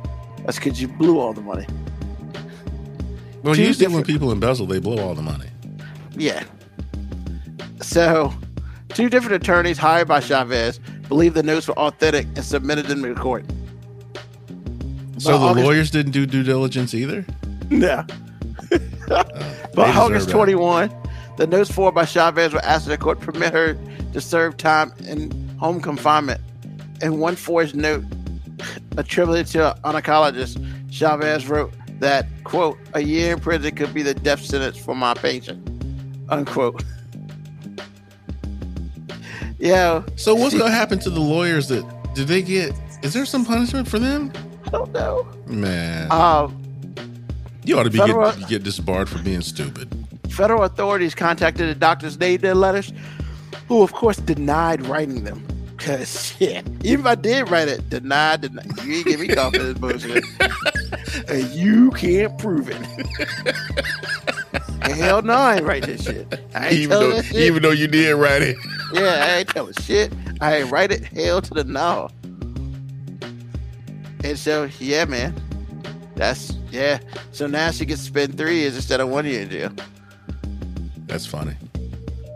[0.46, 1.66] That's because you blew all the money.
[3.44, 5.48] Well, Two usually when different- people embezzle, they blow all the money.
[6.18, 6.44] Yeah.
[7.82, 8.34] So,
[8.90, 13.14] two different attorneys hired by Chavez believed the notes were authentic and submitted them to
[13.16, 13.46] court.
[15.18, 17.26] So By the August- lawyers didn't do due diligence either.
[17.70, 18.06] No.
[18.72, 20.34] Uh, they By August that.
[20.34, 20.92] 21,
[21.38, 23.78] the notes forwarded by Chavez were asked the court permit her
[24.14, 26.42] to serve time in home confinement.
[27.04, 28.04] In one forged note
[28.98, 30.58] attributed to an oncologist,
[30.90, 35.14] Chavez wrote that, quote, a year in prison could be the death sentence for my
[35.14, 35.60] patient,
[36.30, 36.82] unquote.
[39.60, 41.84] yeah, So what's going to happen to the lawyers that
[42.16, 42.74] did they get?
[43.02, 44.32] Is there some punishment for them?
[44.66, 45.28] I don't know.
[45.48, 46.58] Man, Um,
[47.66, 49.90] you ought to be federal- get, get disbarred for being stupid.
[50.30, 52.94] federal authorities contacted the doctors they did letters,
[53.68, 55.46] who of course denied writing them.
[55.84, 58.72] Cause shit, even if I did write it, denied, denied.
[58.86, 60.24] You ain't give me confidence bullshit,
[61.30, 62.78] and you can't prove it.
[64.94, 66.40] Hell no, I ain't write this shit.
[66.56, 67.36] I ain't Even though, that shit.
[67.36, 68.56] even though you did write it.
[68.94, 70.14] yeah, I ain't telling shit.
[70.40, 71.04] I ain't write it.
[71.04, 72.10] Hell to the no.
[74.24, 75.36] And so, yeah, man,
[76.16, 77.00] that's yeah.
[77.34, 79.72] So now she gets to spend three years instead of one year in jail.
[81.08, 81.56] That's funny.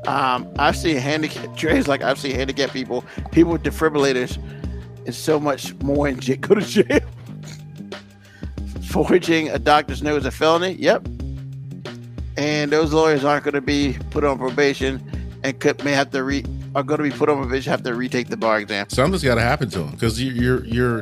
[0.07, 4.37] Um, I've seen handicap Dre's like I've seen handicapped people, people with defibrillators,
[5.05, 7.01] and so much more in jail, go to jail.
[8.85, 10.71] Forging a doctor's note is a felony.
[10.73, 11.07] Yep.
[12.37, 15.03] And those lawyers aren't going to be put on probation,
[15.43, 16.43] and could may have to re
[16.73, 18.87] are going to be put on probation, have to retake the bar exam.
[18.89, 21.01] Something's got to happen to them because you, you're you're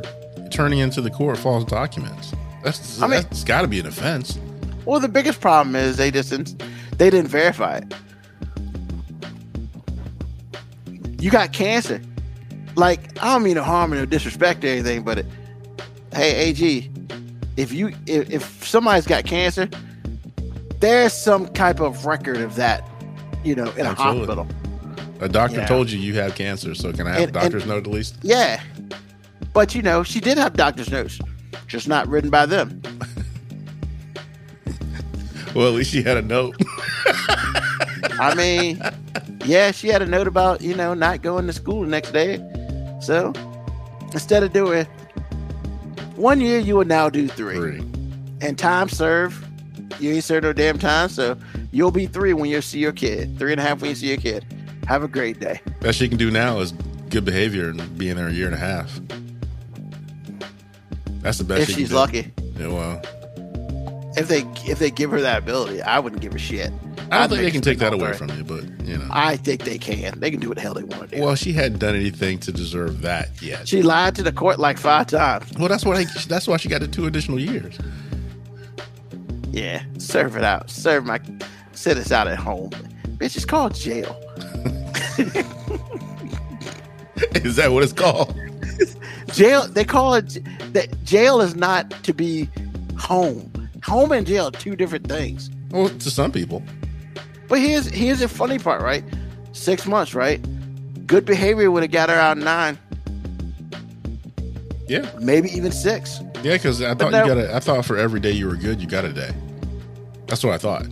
[0.50, 2.32] turning into the court false documents.
[2.64, 4.38] That's I mean- that's got to be an offense.
[4.84, 6.62] Well, the biggest problem is they just didn't,
[6.96, 7.92] they didn't verify it.
[11.26, 12.00] You got cancer.
[12.76, 15.26] Like I don't mean to harm or disrespect or anything, but it,
[16.14, 16.88] hey, AG,
[17.56, 19.68] if you if, if somebody's got cancer,
[20.78, 22.88] there's some type of record of that,
[23.42, 24.36] you know, in a Absolutely.
[24.36, 24.46] hospital.
[25.20, 25.66] A doctor Yeah.
[25.66, 27.92] told you you have cancer, so can I have And- a doctor's and- note at
[27.92, 28.18] least?
[28.22, 28.60] Yeah,
[29.52, 31.18] but you know, she did have doctor's notes,
[31.66, 32.80] just not written by them.
[35.56, 36.54] Well, at least she had a note.
[38.18, 38.80] I mean,
[39.44, 42.36] yeah, she had a note about, you know, not going to school the next day.
[43.00, 43.32] So
[44.12, 44.86] instead of doing
[46.16, 47.56] one year, you will now do three.
[47.56, 47.78] Three.
[48.40, 49.44] And time served,
[50.00, 51.08] you ain't served no damn time.
[51.08, 51.36] So
[51.72, 54.08] you'll be three when you see your kid, three and a half when you see
[54.08, 54.44] your kid.
[54.86, 55.60] Have a great day.
[55.80, 56.72] Best she can do now is
[57.10, 59.00] good behavior and being there a year and a half.
[61.20, 61.62] That's the best.
[61.62, 61.94] if she she's can do.
[61.96, 62.32] lucky.
[62.58, 63.02] Yeah, well,
[64.16, 66.72] If they if they give her that ability, I wouldn't give a shit.
[67.10, 69.06] I don't I'd think they can take that away from you, but you know.
[69.10, 70.18] I think they can.
[70.18, 71.22] They can do what the hell they want to do.
[71.22, 73.68] Well, she hadn't done anything to deserve that yet.
[73.68, 75.52] she lied to the court like five times.
[75.58, 77.78] Well, that's why that's why she got the two additional years.
[79.50, 80.68] Yeah, serve it out.
[80.68, 81.20] Serve my
[81.72, 82.70] sit us out at home.
[83.18, 84.20] Bitch, it's called jail.
[87.36, 88.38] Is that what it's called?
[89.32, 90.38] Jail they call it
[90.72, 92.48] that jail is not to be
[92.98, 93.50] home.
[93.84, 95.50] Home and jail are two different things.
[95.70, 96.62] Well, to some people.
[97.48, 99.04] But here's here's the funny part, right?
[99.52, 100.40] Six months, right?
[101.06, 102.78] Good behavior would have got her out in nine,
[104.88, 106.20] Yeah, maybe even six.
[106.42, 106.54] yeah.
[106.54, 107.54] Because I thought you got a.
[107.54, 109.32] I thought for every day you were good, you got a day.
[110.26, 110.86] That's what I thought.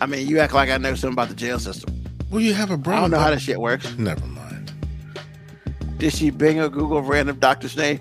[0.00, 2.02] I mean, you act like I know something about the jail system.
[2.30, 2.98] Well, you have a brother.
[2.98, 3.96] I don't know how this shit works.
[3.98, 4.72] Never mind.
[5.98, 7.98] Did she Bing a Google random doctor's name?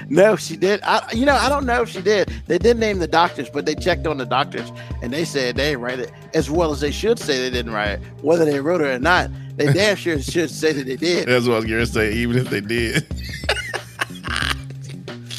[0.10, 0.82] no, she did.
[0.84, 2.30] I, you know, I don't know if she did.
[2.48, 5.70] They did name the doctors, but they checked on the doctors and they said they
[5.72, 8.02] didn't write it as well as they should say they didn't write it.
[8.22, 11.28] Whether they wrote it or not, they damn sure should say that they did.
[11.28, 12.14] That's what I was going to say.
[12.14, 13.06] Even if they did,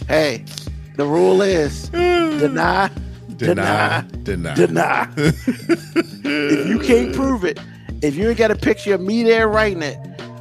[0.09, 0.45] Hey,
[0.97, 2.89] the rule is deny,
[3.37, 4.55] deny, deny, deny.
[4.55, 5.09] deny.
[5.17, 7.61] if you can't prove it
[8.03, 9.99] if you ain't got a picture of me there writing it,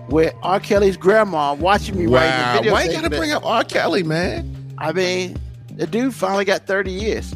[0.10, 0.60] with R.
[0.60, 2.20] Kelly's grandma watching me Wow.
[2.20, 2.98] writing the Why video.
[2.98, 3.64] you gotta bring up R.
[3.64, 4.74] Kelly, man?
[4.78, 5.38] I mean,
[5.76, 7.34] the dude finally got 30 years.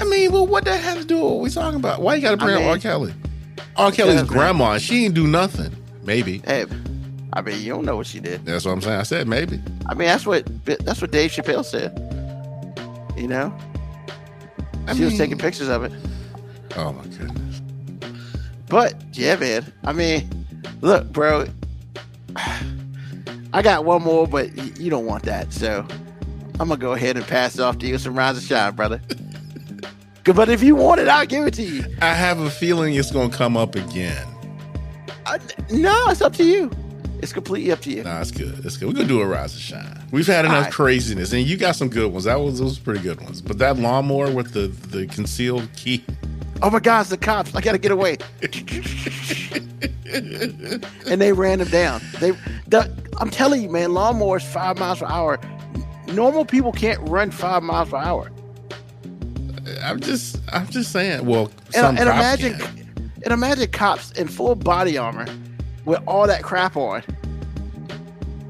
[0.00, 2.00] I mean, well, what that have to do with what we talking about?
[2.02, 2.78] Why you gotta bring I mean- up R.
[2.78, 3.14] Kelly?
[3.76, 3.90] R.
[3.92, 4.26] Kelly's man.
[4.26, 5.74] grandma, she ain't do nothing.
[6.04, 6.38] Maybe.
[6.46, 6.64] Hey,
[7.32, 8.44] I mean, you don't know what she did.
[8.46, 8.98] That's what I'm saying.
[8.98, 9.60] I said maybe.
[9.86, 11.92] I mean, that's what that's what Dave Chappelle said.
[13.16, 13.52] You know,
[14.86, 15.92] I she was taking pictures of it.
[16.76, 17.60] Oh my goodness.
[18.68, 19.70] But yeah, man.
[19.84, 20.28] I mean,
[20.80, 21.46] look, bro.
[23.52, 25.86] I got one more, but y- you don't want that, so
[26.60, 27.98] I'm gonna go ahead and pass it off to you.
[27.98, 29.00] Some Rise and shine, brother.
[30.34, 31.84] But if you want it, I'll give it to you.
[32.02, 34.26] I have a feeling it's gonna come up again.
[35.24, 36.70] Uh, I, no, it's up to you.
[37.22, 38.02] It's completely up to you.
[38.04, 38.62] Nah, it's good.
[38.62, 38.88] It's good.
[38.88, 40.02] We're gonna do a rise and shine.
[40.10, 40.72] We've had enough Alright.
[40.74, 42.24] craziness, and you got some good ones.
[42.24, 43.40] That was those were pretty good ones.
[43.40, 46.04] But that lawnmower with the the concealed key.
[46.60, 47.54] Oh my God, it's the cops!
[47.54, 48.18] I gotta get away.
[50.12, 52.00] and they ran him down.
[52.20, 52.32] They,
[52.66, 55.38] the, I'm telling you, man, lawnmowers five miles per hour.
[56.12, 58.30] Normal people can't run five miles per hour.
[59.82, 61.26] I'm just I'm just saying.
[61.26, 63.12] Well, And, and imagine, can.
[63.24, 65.26] and imagine cops in full body armor
[65.84, 67.02] with all that crap on.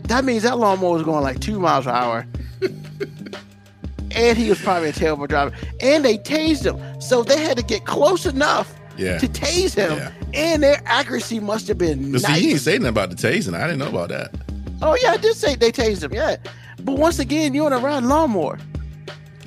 [0.04, 2.26] That means that lawnmower was going like two miles per hour.
[4.12, 5.54] and he was probably a terrible driver.
[5.80, 9.18] And they tased him, so they had to get close enough Yeah.
[9.18, 9.96] to tase him.
[9.96, 10.12] Yeah.
[10.34, 12.38] And their accuracy must have been But nice.
[12.38, 13.54] see, you ain't say nothing about the tasing.
[13.54, 14.34] I didn't know about that.
[14.82, 16.12] Oh yeah, I did say they tased him.
[16.12, 16.36] Yeah,
[16.82, 18.58] but once again, you're on a ride lawnmower,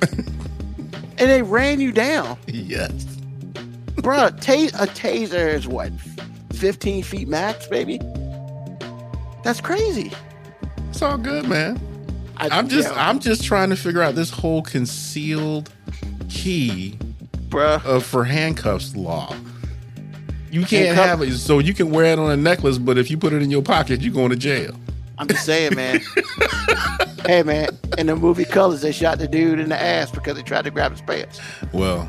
[0.10, 3.06] and they ran you down, Yes.
[3.96, 5.92] Bruh, ta- a taser is what,
[6.54, 8.00] 15 feet max, baby.
[9.44, 10.10] That's crazy.
[10.90, 11.80] It's all good, man.
[12.38, 15.70] I, I'm just yeah, I'm just trying to figure out this whole concealed
[16.28, 16.98] key
[17.60, 19.34] of uh, for handcuffs law.
[20.50, 23.10] You can't Handcuff- have it so you can wear it on a necklace, but if
[23.10, 24.74] you put it in your pocket, you're going to jail.
[25.18, 26.00] I'm just saying, man.
[27.26, 27.68] hey, man.
[27.96, 30.70] In the movie Colors, they shot the dude in the ass because he tried to
[30.70, 31.40] grab his pants.
[31.72, 32.06] Well,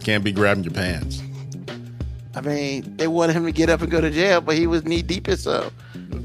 [0.00, 1.22] can't be grabbing your pants.
[2.34, 4.84] I mean, they wanted him to get up and go to jail, but he was
[4.84, 5.70] knee deep in so.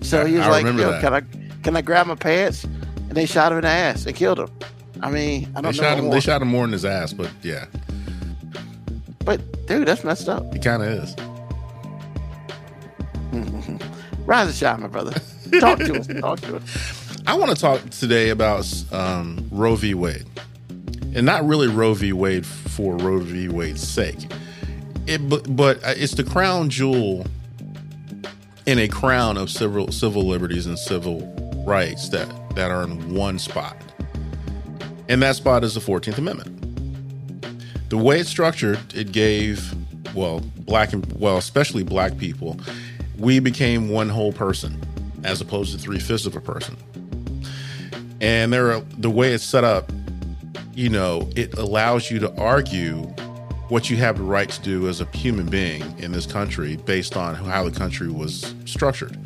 [0.02, 1.02] So he was I like, remember "Yo, that.
[1.02, 1.22] can I
[1.64, 4.50] can I grab my pants?" And they shot him in the ass and killed him.
[5.02, 5.72] I mean, I don't know.
[5.72, 6.06] shot him.
[6.06, 6.14] more.
[6.14, 7.66] They shot him more in his ass, but yeah,
[9.26, 10.52] But dude, that's messed up.
[10.54, 11.16] he kind of is.
[14.26, 15.12] Rise and shine, my brother.
[15.60, 16.08] Talk to us.
[16.08, 17.18] Talk to us.
[17.28, 19.94] I want to talk today about um, Roe v.
[19.94, 20.26] Wade,
[21.16, 22.14] and not really Roe v.
[22.14, 23.48] Wade for Roe v.
[23.50, 24.32] Wade's sake.
[25.08, 27.26] It, but, but uh, it's the crown jewel
[28.66, 31.22] in a crown of civil civil liberties and civil
[31.68, 33.76] rights that that are in one spot,
[35.10, 36.56] and that spot is the Fourteenth Amendment.
[37.90, 39.74] The way it's structured, it gave
[40.16, 42.58] well black and well especially black people,
[43.18, 44.82] we became one whole person
[45.26, 46.78] as opposed to three fifths of a person
[48.22, 49.92] and there are the way it's set up
[50.74, 53.04] you know it allows you to argue
[53.70, 57.16] what you have the right to do as a human being in this country based
[57.16, 59.18] on how the country was structured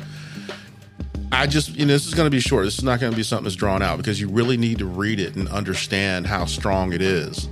[1.34, 3.16] i just you know this is going to be short this is not going to
[3.16, 6.44] be something that's drawn out because you really need to read it and understand how
[6.44, 7.48] strong it is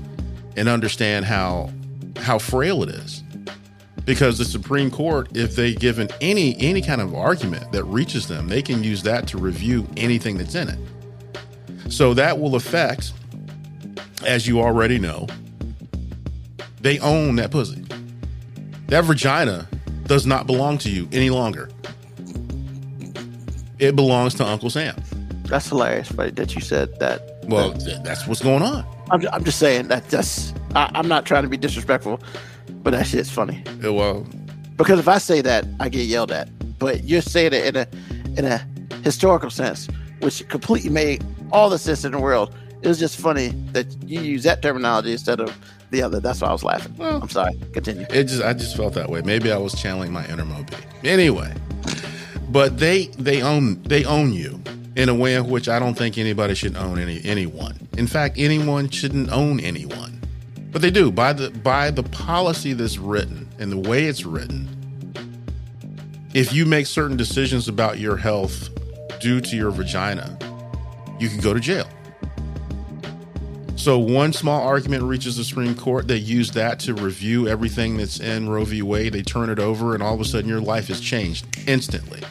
[0.56, 1.70] and understand how
[2.16, 3.22] how frail it is
[4.04, 8.48] because the Supreme Court, if they given any any kind of argument that reaches them,
[8.48, 10.78] they can use that to review anything that's in it.
[11.90, 13.12] So that will affect,
[14.26, 15.26] as you already know,
[16.80, 17.84] they own that pussy.
[18.88, 19.68] That vagina
[20.04, 21.70] does not belong to you any longer.
[23.82, 24.94] It belongs to Uncle Sam.
[25.46, 27.44] That's hilarious, but that you said that.
[27.48, 28.86] Well, th- that's what's going on.
[29.10, 30.08] I'm, ju- I'm just saying that.
[30.08, 30.54] That's.
[30.76, 32.20] I, I'm not trying to be disrespectful,
[32.84, 33.64] but that shit's funny.
[33.84, 34.24] Uh, Well,
[34.76, 36.48] Because if I say that, I get yelled at.
[36.78, 37.86] But you're saying it in a
[38.38, 38.58] in a
[39.02, 39.88] historical sense,
[40.20, 42.54] which completely made all the sense in the world.
[42.82, 45.56] It was just funny that you use that terminology instead of
[45.90, 46.18] the other.
[46.20, 46.94] That's why I was laughing.
[46.96, 47.54] Well- I'm sorry.
[47.72, 48.06] Continue.
[48.10, 49.22] It just I just felt that way.
[49.22, 50.74] Maybe I was channeling my inner Moby.
[51.04, 51.52] Anyway,
[52.52, 54.60] but they they own they own you
[54.94, 57.88] in a way in which I don't think anybody should own any anyone.
[57.96, 60.20] In fact, anyone shouldn't own anyone.
[60.70, 64.68] But they do by the by the policy that's written and the way it's written.
[66.34, 68.68] If you make certain decisions about your health
[69.20, 70.38] due to your vagina,
[71.18, 71.88] you could go to jail.
[73.76, 76.06] So one small argument reaches the Supreme Court.
[76.06, 78.80] They use that to review everything that's in Roe v.
[78.80, 79.12] Wade.
[79.12, 82.22] They turn it over, and all of a sudden, your life is changed instantly.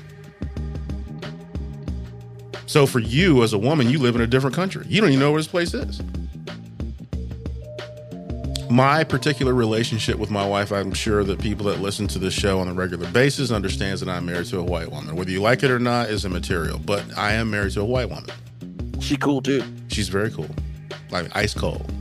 [2.72, 4.86] So for you as a woman, you live in a different country.
[4.88, 6.02] You don't even know where this place is.
[8.70, 12.62] my particular relationship with my wife, I'm sure that people that listen to this show
[12.62, 15.18] on a regular basis understands that I'm married to a white woman.
[15.18, 18.10] Whether you like it or not is immaterial, but I am married to a white
[18.10, 18.30] woman.
[19.02, 19.62] She cool too.
[19.90, 20.48] She's very cool,
[21.10, 21.92] like ice cold.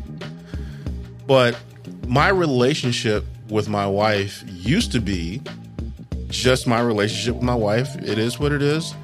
[1.27, 1.59] But
[2.07, 5.43] my relationship with my wife used to be
[6.29, 7.97] just my relationship with my wife.
[7.97, 8.95] It is what it is.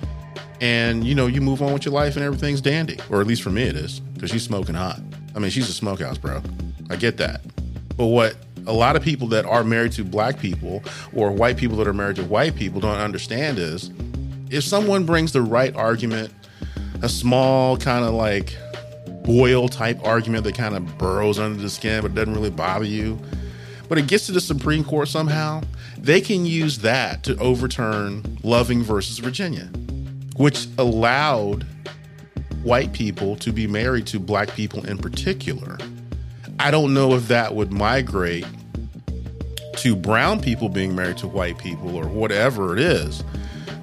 [0.61, 2.99] And you know, you move on with your life and everything's dandy.
[3.11, 5.01] Or at least for me it is, because she's smoking hot.
[5.35, 6.43] I mean, she's a smokehouse, bro.
[6.91, 7.43] I get that.
[7.97, 8.37] But what
[8.67, 10.83] a lot of people that are married to black people
[11.15, 13.91] or white people that are married to white people don't understand is
[14.51, 16.33] if someone brings the right argument,
[17.03, 18.57] a small kind of like
[19.25, 23.19] boil type argument that kind of burrows under the skin but doesn't really bother you,
[23.89, 25.63] but it gets to the Supreme Court somehow,
[25.99, 29.69] they can use that to overturn Loving versus Virginia,
[30.37, 31.66] which allowed
[32.62, 35.78] white people to be married to black people in particular.
[36.59, 38.47] I don't know if that would migrate
[39.76, 43.22] to brown people being married to white people or whatever it is.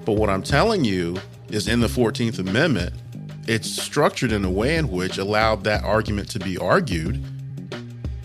[0.06, 1.18] But what I'm telling you
[1.50, 2.94] is in the 14th Amendment,
[3.48, 7.24] it's structured in a way in which allowed that argument to be argued,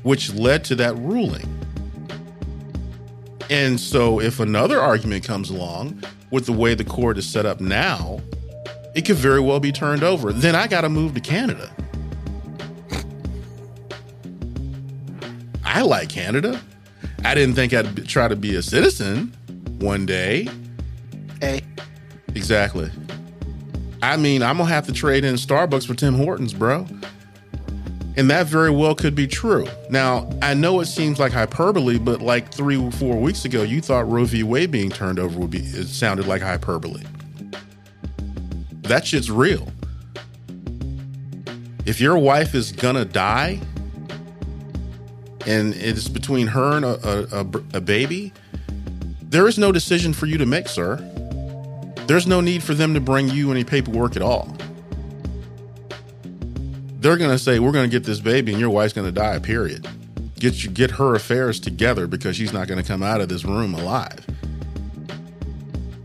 [0.03, 1.58] which led to that ruling.
[3.51, 7.61] And so, if another argument comes along with the way the court is set up
[7.61, 8.21] now,
[8.95, 10.33] it could very well be turned over.
[10.33, 11.71] Then I got to move to Canada.
[15.65, 16.61] I like Canada.
[17.25, 19.35] I didn't think I'd try to be a citizen
[19.79, 20.49] one day.
[21.41, 21.63] Hey,
[22.35, 22.91] Exactly.
[24.01, 26.87] I mean, I'm gonna have to trade in Starbucks for Tim Hortons, bro.
[28.19, 29.65] And that very well could be true.
[29.91, 33.81] Now, I know it seems like hyperbole, but like three or four weeks ago, you
[33.81, 34.43] thought Roe v.
[34.43, 37.05] Wade being turned over would be, it sounded like hyperbole.
[38.83, 39.69] That shit's real.
[41.87, 43.61] If your wife is gonna die
[45.47, 48.33] and it's between her and a, a, a, a baby,
[49.23, 50.97] there is no decision for you to make, sir.
[52.09, 54.57] There's no need for them to bring you any paperwork at all.
[56.99, 59.13] They're going to say, "We're going to get this baby, and your wife's going to
[59.13, 59.87] die." Period.
[60.39, 63.45] Get you get her affairs together because she's not going to come out of this
[63.45, 64.25] room alive.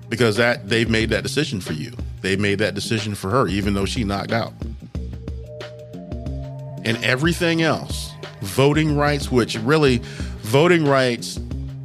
[0.09, 1.93] Because that they've made that decision for you.
[2.21, 4.53] They made that decision for her, even though she knocked out.
[6.85, 10.01] And everything else, voting rights, which really,
[10.41, 11.39] voting rights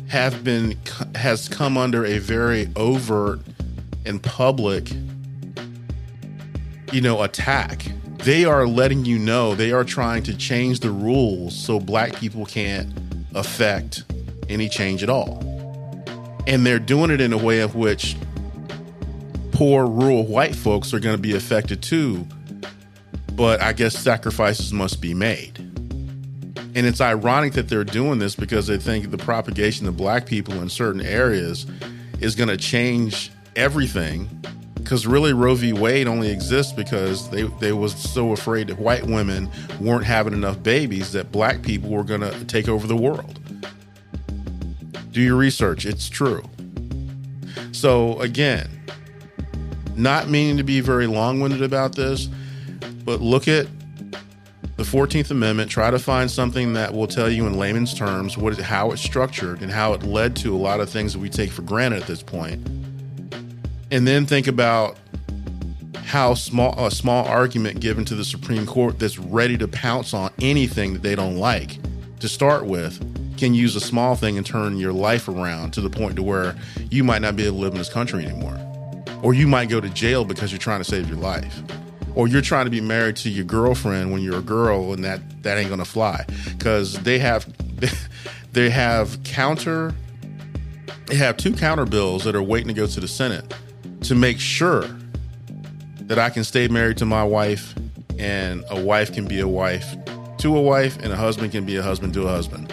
[0.08, 0.76] have been
[1.14, 3.40] has come under a very overt
[4.06, 4.90] and public,
[6.92, 7.86] you know, attack.
[8.18, 12.44] They are letting you know they are trying to change the rules so black people
[12.44, 12.92] can't
[13.34, 14.04] affect
[14.48, 15.38] any change at all.
[16.46, 18.16] And they're doing it in a way of which
[19.52, 22.26] poor rural white folks are going to be affected too.
[23.34, 25.58] But I guess sacrifices must be made.
[26.74, 30.60] And it's ironic that they're doing this because they think the propagation of black people
[30.60, 31.66] in certain areas
[32.20, 34.28] is going to change everything
[34.88, 35.74] because really Roe v.
[35.74, 40.62] Wade only exists because they, they was so afraid that white women weren't having enough
[40.62, 43.38] babies that black people were going to take over the world.
[45.10, 45.84] Do your research.
[45.84, 46.42] It's true.
[47.72, 48.70] So again,
[49.94, 52.30] not meaning to be very long-winded about this,
[53.04, 53.66] but look at
[54.78, 58.58] the 14th Amendment, try to find something that will tell you in layman's terms what
[58.58, 61.50] how it's structured and how it led to a lot of things that we take
[61.50, 62.66] for granted at this point
[63.90, 64.96] and then think about
[66.04, 70.30] how small a small argument given to the Supreme Court that's ready to pounce on
[70.40, 71.78] anything that they don't like
[72.20, 72.98] to start with
[73.36, 76.56] can use a small thing and turn your life around to the point to where
[76.90, 78.58] you might not be able to live in this country anymore.
[79.22, 81.62] Or you might go to jail because you're trying to save your life.
[82.14, 85.20] Or you're trying to be married to your girlfriend when you're a girl and that
[85.42, 86.24] that ain't going to fly.
[86.58, 87.46] Cuz they have
[88.52, 89.94] they have counter
[91.06, 93.54] they have two counter bills that are waiting to go to the Senate
[94.02, 94.84] to make sure
[96.02, 97.74] that I can stay married to my wife
[98.18, 99.86] and a wife can be a wife
[100.38, 102.72] to a wife and a husband can be a husband to a husband.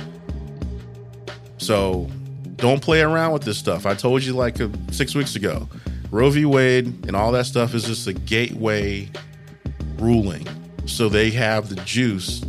[1.57, 2.09] So
[2.57, 3.85] don't play around with this stuff.
[3.85, 5.67] I told you like uh, six weeks ago
[6.11, 6.45] Roe v.
[6.45, 9.09] Wade and all that stuff is just a gateway
[9.97, 10.47] ruling.
[10.85, 12.41] So they have the juice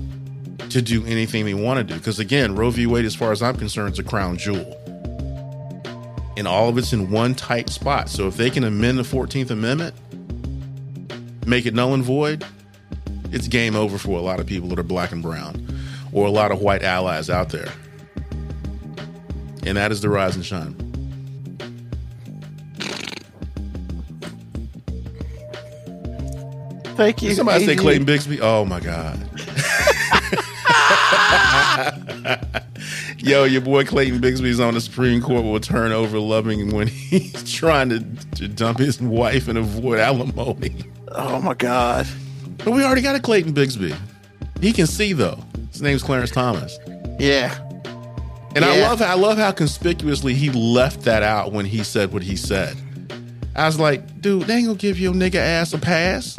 [0.70, 1.98] to do anything they want to do.
[1.98, 2.86] Because again, Roe v.
[2.86, 4.76] Wade, as far as I'm concerned, is a crown jewel
[6.36, 8.08] and all of it's in one tight spot.
[8.08, 9.94] So if they can amend the 14th Amendment,
[11.46, 12.44] make it null and void,
[13.32, 15.66] it's game over for a lot of people that are black and brown
[16.12, 17.72] or a lot of white allies out there.
[19.64, 20.74] And that is the rise and shine.
[26.96, 27.28] thank you.
[27.28, 28.40] Did somebody say Clayton Bigsby?
[28.40, 29.20] Oh my God.
[33.26, 37.50] Yo, your boy Clayton Bigsby's on the Supreme Court will turn over loving when he's
[37.52, 38.00] trying to,
[38.36, 40.74] to dump his wife and avoid alimony.
[41.12, 42.06] Oh my God.
[42.58, 43.96] But we already got a Clayton Bigsby.
[44.60, 45.38] He can see though.
[45.72, 46.78] His name's Clarence Thomas.
[47.18, 47.56] Yeah.
[48.54, 48.88] And I Yeah.
[48.88, 52.76] love I love how conspicuously he left that out when he said what he said.
[53.54, 56.38] I was like, dude, they ain't gonna give your nigga ass a pass.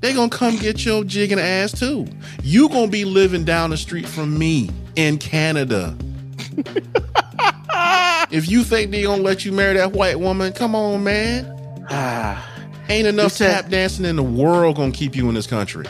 [0.00, 2.06] They gonna come get your jigging ass too.
[2.42, 5.96] You gonna be living down the street from me in Canada.
[8.30, 11.46] if you think they gonna let you marry that white woman, come on, man.
[11.90, 12.48] Ah.
[12.88, 15.86] Ain't enough said- tap dancing in the world gonna keep you in this country.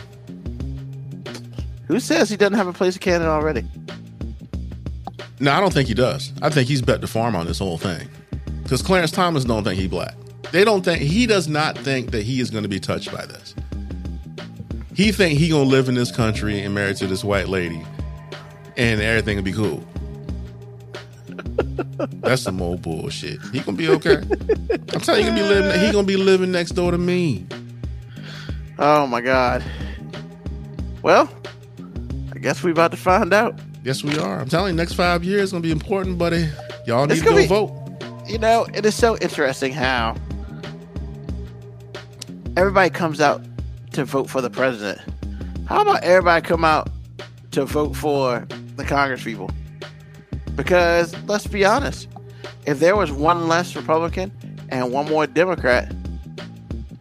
[1.88, 3.64] Who says he doesn't have a place in Canada already?
[5.40, 6.32] No, I don't think he does.
[6.40, 8.08] I think he's bet the farm on this whole thing.
[8.62, 10.14] Because Clarence Thomas don't think he black.
[10.52, 13.26] They don't think he does not think that he is going to be touched by
[13.26, 13.54] this.
[14.94, 17.82] He think he gonna live in this country and married to this white lady,
[18.76, 19.82] and everything will be cool.
[22.20, 23.40] That's some old bullshit.
[23.52, 24.16] He gonna be okay.
[24.92, 25.80] I'm telling you, he gonna be living.
[25.80, 27.46] He gonna be living next door to me.
[28.78, 29.62] Oh my God.
[31.02, 31.28] Well,
[32.34, 33.58] I guess we about to find out.
[33.84, 34.40] Yes, we are.
[34.40, 36.48] I'm telling you, next five years gonna be important, buddy.
[36.86, 37.72] Y'all need to go be- vote.
[38.28, 40.16] You know, it is so interesting how
[42.56, 43.42] everybody comes out
[43.92, 45.00] to vote for the president.
[45.66, 46.88] How about everybody come out
[47.52, 49.50] to vote for the Congress people?
[50.56, 52.08] Because let's be honest,
[52.66, 54.32] if there was one less Republican
[54.68, 55.92] and one more Democrat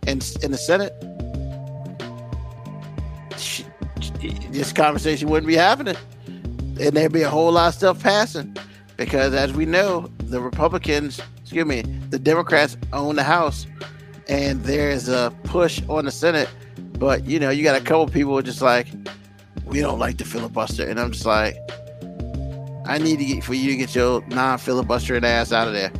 [0.07, 0.93] in in the Senate,
[4.51, 5.95] this conversation wouldn't be happening,
[6.79, 8.55] and there'd be a whole lot of stuff passing.
[8.97, 13.65] Because as we know, the Republicans, excuse me, the Democrats own the House,
[14.27, 16.49] and there's a push on the Senate.
[16.99, 18.87] But you know, you got a couple people just like,
[19.65, 21.57] we don't like the filibuster, and I'm just like,
[22.91, 25.93] I need to get for you to get your non-filibustering ass out of there.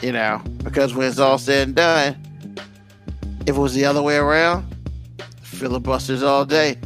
[0.00, 2.16] You know, because when it's all said and done,
[3.42, 4.74] if it was the other way around,
[5.42, 6.78] filibusters all day.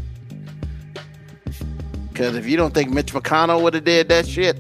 [2.09, 4.59] Because if you don't think Mitch McConnell would have did that shit,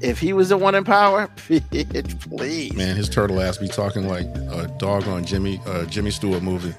[0.00, 2.72] if he was the one in power, please.
[2.72, 6.74] Man, his turtle ass be talking like a dog on Jimmy uh, Jimmy Stewart movie.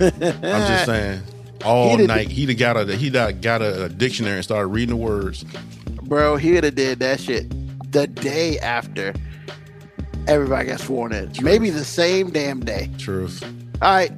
[0.00, 1.22] I'm just saying,
[1.64, 4.96] all He night he'd have got a he got a, a dictionary and started reading
[4.96, 5.44] the words.
[6.08, 7.46] Bro, he would have did that shit
[7.92, 9.12] the day after
[10.26, 11.30] everybody got sworn in.
[11.42, 12.90] Maybe the same damn day.
[12.98, 13.42] Truth,
[13.82, 14.10] All right,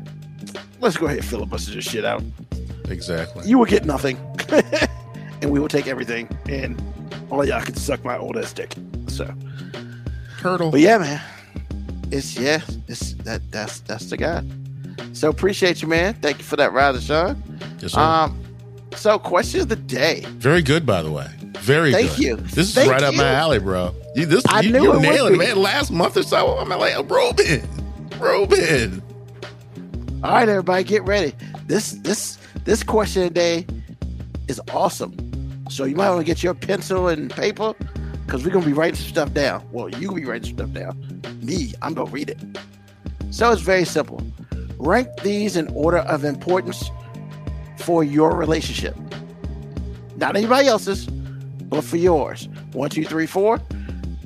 [0.81, 2.23] let's go ahead and filibuster this shit out.
[2.89, 3.49] exactly.
[3.49, 4.17] You will get nothing,
[5.43, 6.81] and we will take everything, and
[7.29, 8.75] all y'all can suck my old ass dick.
[9.09, 9.33] So,
[10.39, 10.71] turtle.
[10.71, 11.21] but yeah, man,
[12.13, 14.45] it's yeah, it's that that's that's the guy.
[15.13, 16.15] So appreciate you, man.
[16.15, 17.43] Thank you for that ride, Sean.
[17.81, 18.01] Yes, sir.
[18.01, 18.41] Um,
[18.95, 20.25] so question of the day.
[20.39, 21.27] Very good, by the way.
[21.71, 22.19] Very Thank good.
[22.19, 22.37] you.
[22.37, 23.95] This is Thank right up my alley, bro.
[24.17, 25.57] You this I you, knew you it nailing it, man.
[25.57, 27.63] Last month or so, I'm like, Robin,
[28.19, 29.01] Robin.
[30.25, 31.33] All right, everybody, get ready.
[31.67, 33.69] This this this question today
[34.49, 35.15] is awesome.
[35.71, 37.75] So you might want to get your pencil and paper
[38.27, 39.65] because we're gonna be writing some stuff down.
[39.71, 41.23] Well, you gonna be writing some stuff down.
[41.41, 42.41] Me, I'm gonna read it.
[43.31, 44.21] So it's very simple.
[44.77, 46.91] Rank these in order of importance
[47.79, 48.97] for your relationship.
[50.17, 51.09] Not anybody else's,
[51.71, 52.49] but for yours.
[52.73, 53.61] One, two, three, four.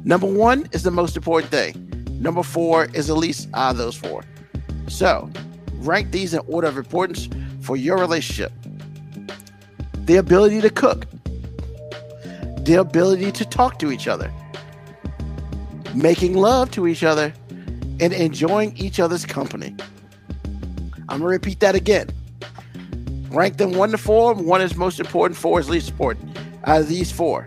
[0.02, 1.90] Number one is the most important thing.
[2.20, 4.24] Number four is the least out of those four.
[4.88, 5.30] So,
[5.74, 7.28] rank these in order of importance
[7.60, 8.52] for your relationship.
[10.06, 11.06] The ability to cook,
[12.64, 14.32] the ability to talk to each other,
[15.94, 17.32] making love to each other,
[18.00, 19.74] and enjoying each other's company.
[21.08, 22.08] I'm gonna repeat that again.
[23.28, 24.34] Rank them one to four.
[24.34, 26.33] One is most important, four is least important.
[26.66, 27.46] Out of these four,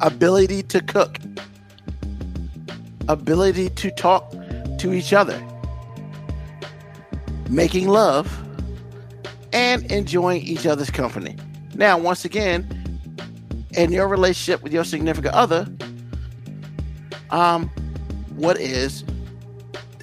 [0.00, 1.18] ability to cook,
[3.08, 4.30] ability to talk
[4.78, 5.42] to each other,
[7.48, 8.30] making love,
[9.54, 11.36] and enjoying each other's company.
[11.74, 12.66] Now, once again,
[13.70, 15.66] in your relationship with your significant other,
[17.30, 17.70] um,
[18.36, 19.02] what is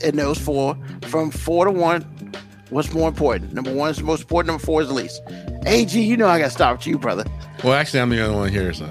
[0.02, 2.04] in those four from four to one?
[2.70, 3.54] What's more important?
[3.54, 4.48] Number one is the most important.
[4.48, 5.22] Number four is the least.
[5.66, 7.26] AG, you know I got to start with you, brother.
[7.64, 8.88] Well, actually, I'm the only one here, so.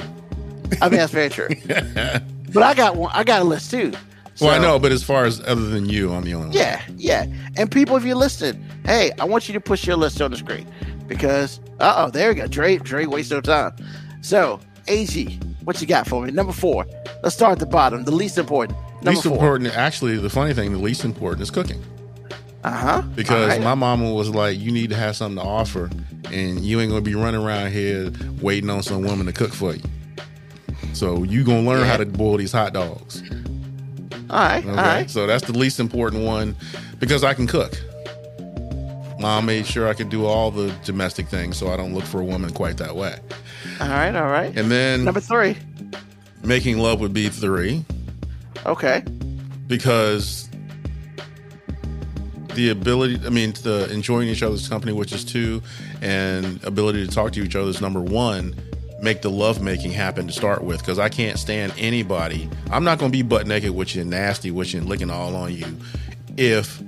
[0.83, 1.49] I mean that's very true.
[1.67, 3.11] but I got one.
[3.15, 3.93] I got a list too.
[4.41, 6.57] well, I know, but as far as other than you, I'm the only one.
[6.57, 7.27] Yeah, yeah.
[7.57, 10.37] And people, if you're listening, hey, I want you to push your list on the
[10.37, 10.67] screen
[11.07, 12.47] because, uh oh, there we go.
[12.47, 13.73] Dre, Dre, waste no time.
[14.21, 16.31] So, AG, what you got for me?
[16.33, 16.87] Number four.
[17.23, 18.05] Let's start at the bottom.
[18.05, 18.79] The least important.
[18.97, 19.33] Number least four.
[19.33, 19.77] important.
[19.77, 21.83] Actually, the funny thing, the least important is cooking.
[22.65, 23.03] Uh huh.
[23.15, 25.89] because my mama was like, "You need to have something to offer,"
[26.33, 29.75] and you ain't gonna be running around here waiting on some woman to cook for
[29.75, 29.83] you.
[30.93, 33.23] So you gonna learn how to boil these hot dogs.
[34.31, 35.11] All right, Okay, all right.
[35.11, 36.57] so that's the least important one
[36.99, 37.73] because I can cook.
[39.21, 42.21] Mom made sure I could do all the domestic things, so I don't look for
[42.21, 43.19] a woman quite that way.
[43.81, 44.57] All right, all right.
[44.57, 45.57] And then Number three.
[46.45, 47.85] making love would be three
[48.67, 49.03] Okay.
[49.67, 50.48] because
[52.59, 55.63] the ability, I mean, the enjoying each other's company, which is two,
[56.03, 58.53] and ability to talk to each other is number one.
[59.01, 62.51] Make the love making happen to start with because I can't stand anybody.
[62.73, 65.09] I'm not going to be butt naked with you, and nasty with you, and licking
[65.09, 65.67] all on you
[66.37, 66.83] if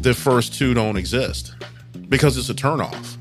[0.00, 1.54] the first two don't exist
[2.08, 3.18] because it's a turnoff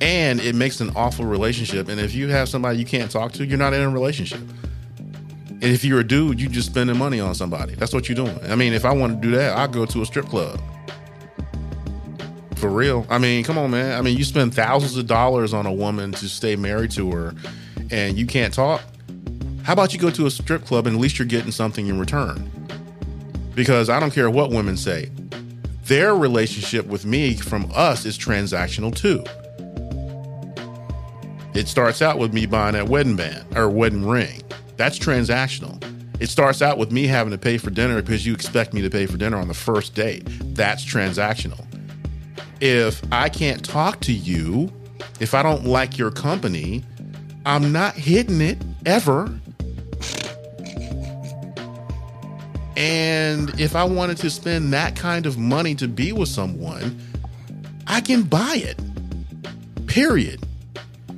[0.00, 1.88] and it makes an awful relationship.
[1.88, 4.40] And if you have somebody you can't talk to, you're not in a relationship.
[5.60, 7.74] And if you're a dude, you just spending money on somebody.
[7.74, 8.38] That's what you're doing.
[8.44, 10.60] I mean, if I want to do that, I'll go to a strip club.
[12.56, 13.06] For real.
[13.10, 13.98] I mean, come on, man.
[13.98, 17.34] I mean, you spend thousands of dollars on a woman to stay married to her
[17.90, 18.82] and you can't talk.
[19.64, 21.98] How about you go to a strip club and at least you're getting something in
[21.98, 22.50] return?
[23.54, 25.10] Because I don't care what women say.
[25.84, 29.24] Their relationship with me from us is transactional too.
[31.54, 34.42] It starts out with me buying that wedding band or wedding ring.
[34.78, 35.84] That's transactional.
[36.20, 38.88] It starts out with me having to pay for dinner because you expect me to
[38.88, 40.22] pay for dinner on the first date.
[40.54, 41.64] That's transactional.
[42.60, 44.72] If I can't talk to you,
[45.20, 46.84] if I don't like your company,
[47.44, 49.32] I'm not hitting it ever.
[52.76, 57.00] And if I wanted to spend that kind of money to be with someone,
[57.88, 58.78] I can buy it.
[59.88, 60.44] Period.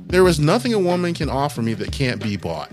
[0.07, 2.71] There is nothing a woman can offer me that can't be bought.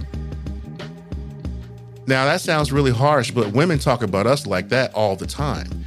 [2.09, 5.85] Now, that sounds really harsh, but women talk about us like that all the time.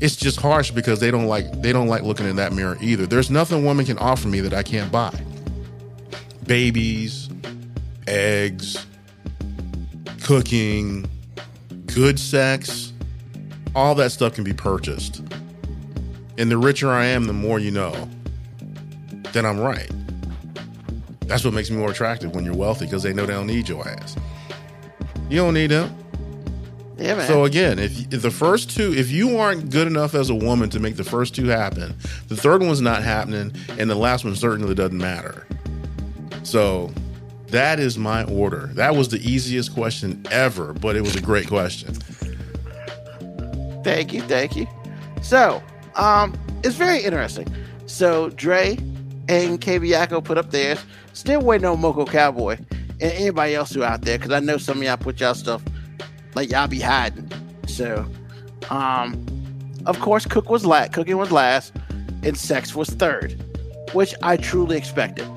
[0.00, 3.04] It's just harsh because they don't like they don't like looking in that mirror either.
[3.04, 5.12] There's nothing a woman can offer me that I can't buy.
[6.46, 7.28] Babies,
[8.06, 8.86] eggs,
[10.22, 11.04] cooking,
[11.94, 12.94] good sex,
[13.74, 15.22] all that stuff can be purchased.
[16.38, 18.08] And the richer I am, the more you know
[19.34, 19.90] that I'm right.
[21.26, 23.68] That's what makes me more attractive when you're wealthy because they know they don't need
[23.68, 24.16] your ass.
[25.30, 25.94] You don't need him.
[26.98, 27.26] Yeah, man.
[27.28, 30.68] So again, if, if the first two, if you aren't good enough as a woman
[30.70, 31.94] to make the first two happen,
[32.26, 35.46] the third one's not happening, and the last one certainly doesn't matter.
[36.42, 36.92] So
[37.46, 38.66] that is my order.
[38.74, 41.94] That was the easiest question ever, but it was a great question.
[43.84, 44.66] Thank you, thank you.
[45.22, 45.62] So,
[45.94, 47.46] um, it's very interesting.
[47.86, 48.76] So Dre
[49.28, 50.84] and KB Yako put up theirs.
[51.12, 52.58] Still waiting on Moco Cowboy
[53.00, 55.62] and anybody else who out there, because I know some of y'all put y'all stuff
[56.34, 57.30] like y'all be hiding.
[57.66, 58.08] So,
[58.70, 59.26] um,
[59.86, 60.92] of course, Cook was last.
[60.92, 61.72] Cooking was last,
[62.22, 63.42] and sex was third,
[63.92, 65.28] which I truly expected.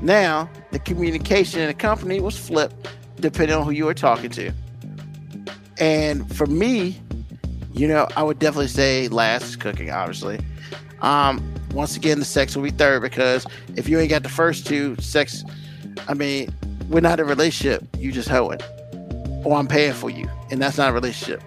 [0.00, 2.88] Now, the communication in the company was flipped
[3.20, 4.52] depending on who you were talking to.
[5.78, 7.00] And for me,
[7.72, 10.40] you know, I would definitely say last is cooking, obviously.
[11.00, 11.42] Um,
[11.72, 13.46] once again, the sex will be third because
[13.76, 15.44] if you ain't got the first two, sex,
[16.08, 16.54] I mean,
[16.92, 17.84] we're not a relationship.
[17.98, 18.60] You just hoeing.
[19.44, 20.28] Or I'm paying for you.
[20.50, 21.42] And that's not a relationship.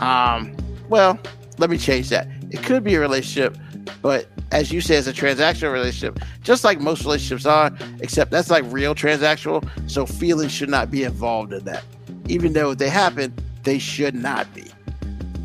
[0.00, 0.56] Um,
[0.88, 1.18] well,
[1.58, 2.26] let me change that.
[2.50, 3.56] It could be a relationship,
[4.00, 7.70] but as you say, it's a transactional relationship, just like most relationships are,
[8.00, 9.66] except that's like real transactional.
[9.88, 11.84] So feelings should not be involved in that.
[12.28, 14.64] Even though they happen, they should not be.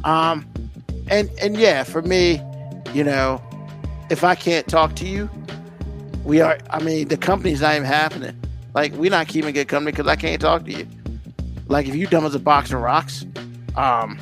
[0.04, 0.46] Um,
[1.10, 2.42] and and yeah, for me,
[2.94, 3.42] you know,
[4.10, 5.30] if I can't talk to you,
[6.24, 6.58] we are.
[6.70, 8.38] I mean, the company's not even happening.
[8.78, 10.88] Like we're not keeping good company because I can't talk to you.
[11.68, 13.26] Like if you dumb as a box of rocks,
[13.76, 14.20] um,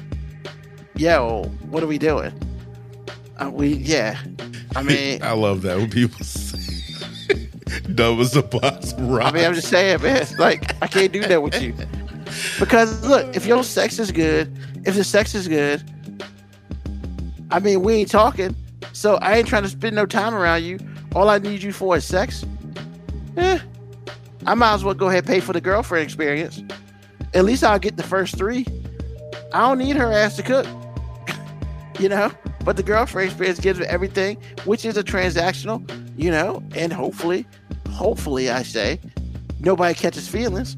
[0.96, 2.32] yeah, well, what are we doing?
[3.38, 4.18] Uh, we yeah,
[4.74, 7.50] I mean, I love that when people say
[7.96, 9.26] dumb as a box of rocks.
[9.26, 10.26] I mean, I'm just saying, man.
[10.40, 11.74] Like I can't do that with you
[12.58, 15.84] because look, if your sex is good, if the sex is good,
[17.52, 18.56] I mean, we ain't talking.
[18.94, 20.80] So I ain't trying to spend no time around you.
[21.14, 22.46] All I need you for is sex.
[23.36, 23.60] Eh,
[24.48, 26.62] I might as well go ahead and pay for the girlfriend experience.
[27.34, 28.66] At least I'll get the first three.
[29.54, 30.68] I don't need her ass to cook,
[32.00, 32.32] you know.
[32.64, 35.88] But the girlfriend experience gives me everything, which is a transactional,
[36.18, 36.64] you know.
[36.76, 37.48] And hopefully,
[37.90, 39.00] hopefully, I say,
[39.60, 40.76] nobody catches feelings.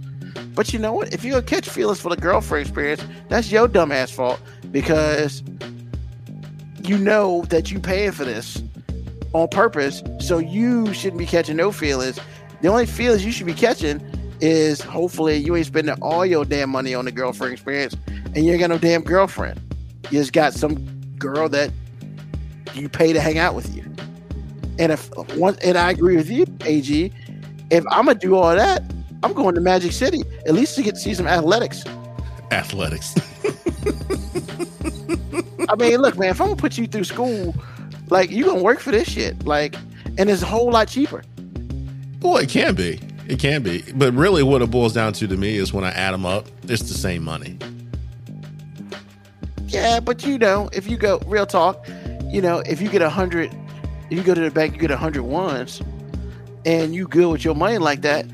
[0.53, 1.13] But you know what?
[1.13, 4.41] If you go catch feelings for the girlfriend experience, that's your dumbass fault
[4.71, 5.43] because
[6.83, 8.61] you know that you paying for this
[9.33, 12.19] on purpose, so you shouldn't be catching no feelings.
[12.61, 14.01] The only feelings you should be catching
[14.39, 17.95] is hopefully you ain't spending all your damn money on the girlfriend experience
[18.35, 19.59] and you ain't got no damn girlfriend.
[20.05, 20.75] You just got some
[21.17, 21.71] girl that
[22.73, 23.83] you pay to hang out with you.
[24.79, 27.11] And if one, and I agree with you, AG.
[27.69, 28.83] If I'm gonna do all that,
[29.23, 31.83] I'm going to Magic City at least to get to see some athletics.
[32.51, 33.15] Athletics.
[35.69, 37.55] I mean, look, man, if I'm gonna put you through school,
[38.09, 39.75] like you gonna work for this shit, like,
[40.17, 41.23] and it's a whole lot cheaper.
[42.21, 42.99] Well, it can be.
[43.27, 43.83] It can be.
[43.93, 46.47] But really, what it boils down to to me is when I add them up,
[46.63, 47.57] it's the same money.
[49.67, 51.85] Yeah, but you know, if you go real talk,
[52.25, 53.53] you know, if you get a hundred,
[54.09, 55.81] if you go to the bank, you get a hundred ones,
[56.65, 58.25] and you good with your money like that.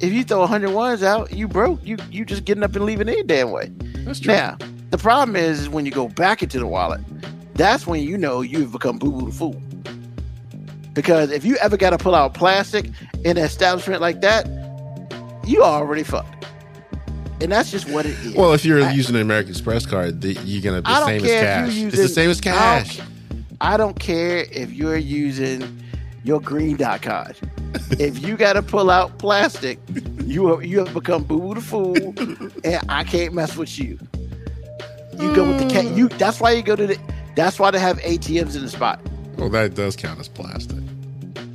[0.00, 1.84] If you throw a hundred ones out, you broke.
[1.84, 3.70] You you just getting up and leaving any damn way.
[4.04, 4.34] That's true.
[4.34, 4.58] Now,
[4.90, 7.00] the problem is, is when you go back into the wallet,
[7.54, 9.62] that's when you know you've become boo boo the fool.
[10.92, 12.86] Because if you ever got to pull out plastic
[13.24, 14.46] in an establishment like that,
[15.44, 16.46] you already fucked.
[17.40, 18.34] And that's just what it is.
[18.34, 21.30] Well, if you're I- using an American Express card, the, you're gonna the same as
[21.30, 21.74] cash.
[21.74, 23.00] you're it's the same as I don't cash.
[23.60, 25.82] I don't care if you're using
[26.24, 27.36] your green dot card.
[27.92, 29.78] if you got to pull out plastic,
[30.24, 31.96] you have, you have become boo boo the fool,
[32.64, 33.98] and I can't mess with you.
[35.18, 35.84] You go with the cat.
[35.96, 36.08] You.
[36.08, 36.98] That's why you go to the.
[37.34, 39.00] That's why they have ATMs in the spot.
[39.36, 40.81] Well, that does count as plastic.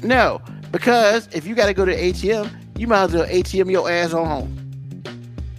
[0.03, 0.41] No,
[0.71, 4.13] because if you got to go to ATM, you might as well ATM your ass
[4.13, 5.01] on home,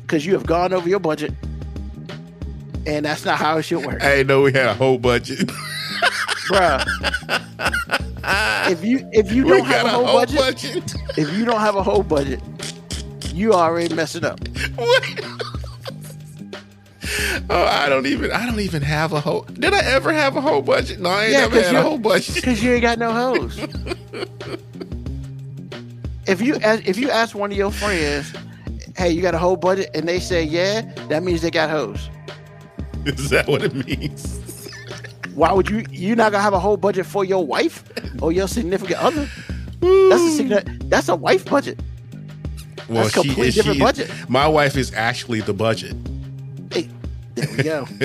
[0.03, 1.33] because you have gone over your budget,
[2.87, 5.49] and that's not how it should work, I know we had a whole budget.
[6.49, 6.85] bruh.
[8.71, 10.95] If you if you don't have a whole, budget, budget.
[11.17, 12.41] if you don't have a whole budget,
[13.35, 14.39] you already messing up.
[14.77, 15.05] What?
[17.51, 18.31] oh, I don't even.
[18.31, 19.43] I don't even have a whole.
[19.43, 21.01] Did I ever have a whole budget?
[21.01, 22.35] No, I ain't Yeah, 'cause had a whole budget.
[22.35, 23.59] Because you ain't got no hoes.
[26.29, 28.33] If you ask, if you ask one of your friends,
[28.97, 32.11] hey, you got a whole budget, and they say yeah, that means they got hoes.
[33.07, 34.69] Is that what it means?
[35.35, 35.85] Why would you?
[35.91, 37.85] You're not gonna have a whole budget for your wife
[38.21, 39.29] or your significant other?
[39.81, 40.91] That's a significant.
[40.91, 41.81] That's a wife budget.
[42.89, 44.11] Well, That's completely different she- budget.
[44.29, 45.95] My wife is actually the budget.
[46.73, 46.89] Hey,
[47.35, 47.87] there we go.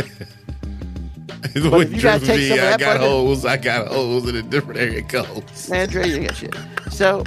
[1.69, 3.45] but if you gotta take some of I got budget- holes.
[3.45, 5.69] I got holes in a different area codes.
[5.69, 6.55] man, Dre, you got shit.
[6.91, 7.23] So,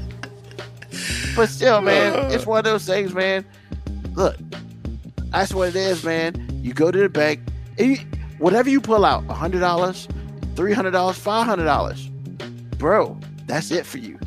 [1.36, 3.44] but still, man, it's one of those things, man.
[4.14, 4.36] Look,
[5.30, 6.60] that's what it is, man.
[6.62, 7.40] You go to the bank,
[7.78, 7.98] you,
[8.38, 10.08] whatever you pull out, hundred dollars,
[10.56, 12.08] three hundred dollars, five hundred dollars,
[12.78, 14.18] bro, that's it for you.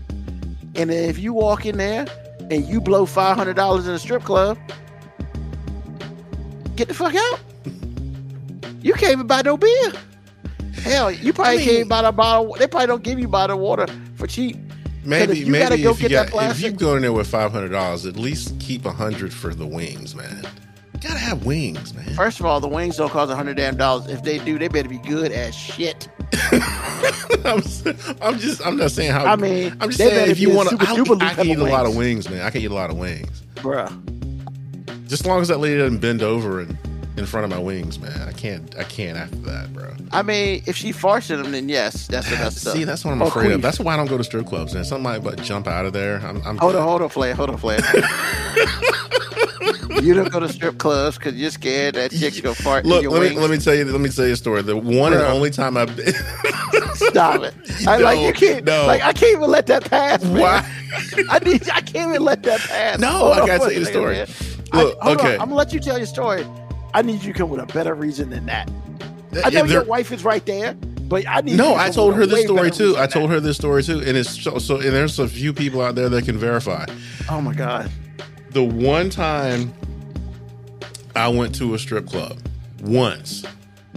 [0.76, 2.05] And if you walk in there
[2.51, 4.57] and you blow five hundred dollars in a strip club,
[6.76, 7.39] get the fuck out.
[8.82, 9.91] You can't even buy no beer.
[10.74, 12.53] Hell, you probably I mean- can't buy a bottle.
[12.57, 14.55] They probably don't give you bottled water for cheap.
[15.10, 17.70] Maybe, you maybe go if you that if you go in there with five hundred
[17.70, 20.45] dollars, at least keep a hundred for the wings, man.
[20.93, 22.14] You gotta have wings, man.
[22.14, 24.07] First of all, the wings don't cost a hundred damn dollars.
[24.07, 26.07] If they do, they better be good as shit.
[26.51, 27.64] I'm,
[28.22, 29.26] I'm just, I'm not saying how.
[29.26, 31.64] I mean, I'm just saying if you want to, I, duper I can eat a
[31.64, 32.28] lot of wings.
[32.28, 32.45] wings, man.
[32.45, 33.43] I can eat a lot of wings.
[33.55, 33.89] Bruh.
[35.07, 36.78] Just as long as that lady doesn't bend over and
[37.20, 38.28] in front of my wings, man.
[38.28, 39.91] I can't, I can't after that, bro.
[40.11, 42.74] I mean, if she farts in them, then yes, that's enough stuff.
[42.74, 43.61] See, that's what I'm Or afraid of.
[43.61, 44.74] That's why I don't go to strip clubs.
[44.74, 46.17] And somebody but jump out of there.
[46.26, 47.36] I'm, I'm Hold on, hold on, Flair.
[47.36, 47.80] Hold on, Flair.
[50.01, 53.03] you don't go to strip clubs because you're scared that chick's gonna fart in Look,
[53.03, 53.36] your let wings.
[53.36, 54.61] me let me tell you let me tell you a story.
[54.61, 56.13] The one and only time I've been.
[56.95, 57.53] Stop it.
[57.88, 58.65] I like you can't.
[58.65, 58.86] no.
[58.88, 60.24] Like I can't even let that pass.
[60.24, 60.39] Man.
[60.39, 60.65] Why?
[61.30, 61.70] I need.
[61.70, 62.99] I can't even let that pass.
[62.99, 64.15] No, Hold I gotta for tell you the story.
[64.15, 64.28] man.
[64.72, 65.34] I- Look, hold on, okay.
[65.34, 66.45] I'm gonna let you tell your story.
[66.94, 68.70] I need you to come with a better reason than that.
[69.44, 71.58] I know your wife is right there, but I need.
[71.58, 72.96] No, you to I told her this story too.
[72.98, 74.76] I told her this story too, and it's so, so.
[74.76, 76.86] And there's a few people out there that can verify.
[77.30, 77.92] Oh my god.
[78.52, 79.72] The one time
[81.16, 82.40] I went to a strip club,
[82.82, 83.44] once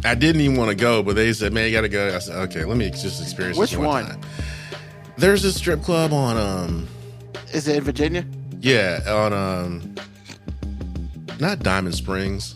[0.04, 2.18] I didn't even want to go, but they said, "Man, you got to go." I
[2.18, 4.06] said, "Okay, let me just experience Which one, one?
[4.06, 4.20] time."
[5.16, 6.88] There's this strip club on, um,
[7.52, 8.24] Is it in Virginia?
[8.60, 9.94] yeah, on, um,
[11.38, 12.54] not Diamond Springs.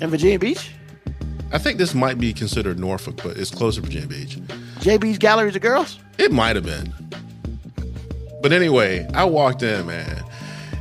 [0.00, 0.72] In Virginia Beach?
[1.52, 4.36] I think this might be considered Norfolk, but it's close to Virginia Beach.
[4.80, 5.98] JB's Galleries of Girls?
[6.18, 6.92] It might have been.
[8.42, 10.22] But anyway, I walked in, man,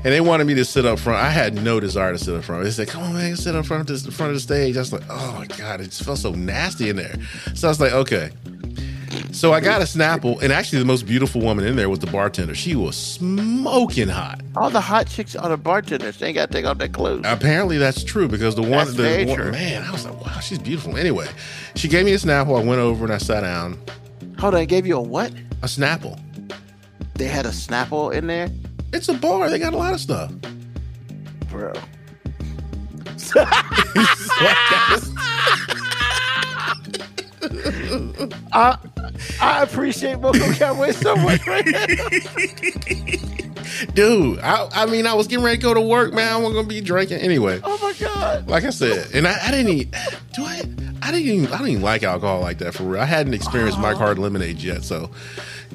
[0.04, 1.24] and they wanted me to sit up front.
[1.24, 2.64] I had no desire to sit up front.
[2.64, 4.82] They said, "Come on, man, sit up front of this, front of the stage." I
[4.82, 7.16] was like, "Oh my god, it just felt so nasty in there."
[7.54, 8.30] So I was like, "Okay."
[9.36, 12.08] So I got a Snapple, and actually, the most beautiful woman in there was the
[12.08, 12.56] bartender.
[12.56, 14.40] She was smoking hot.
[14.56, 16.18] All the hot chicks are the bartenders.
[16.20, 17.26] They ain't got to take off their clothes.
[17.26, 20.58] Apparently, that's true because the one, That's the one man, I was like, "Wow, she's
[20.58, 21.28] beautiful." Anyway,
[21.76, 22.58] she gave me a Snapple.
[22.58, 23.78] I went over and I sat down.
[24.40, 25.34] Hold on, I gave you a what?
[25.64, 26.18] A Snapple.
[27.16, 28.50] They had a Snapple in there?
[28.94, 29.50] It's a bar.
[29.50, 30.32] They got a lot of stuff.
[31.50, 31.74] Bro.
[38.54, 38.78] I, uh,
[39.42, 41.86] I appreciate Moco Cowboy so much right now.
[43.94, 46.32] Dude, I, I mean, I was getting ready to go to work, man.
[46.32, 47.60] I wasn't gonna be drinking anyway.
[47.64, 48.48] Oh my god.
[48.48, 49.92] Like I said, and I, I didn't even
[50.34, 50.62] do I.
[51.02, 51.48] I didn't even.
[51.48, 53.02] I didn't even like alcohol like that for real.
[53.02, 54.84] I hadn't experienced Mike Hard lemonade yet.
[54.84, 55.12] So,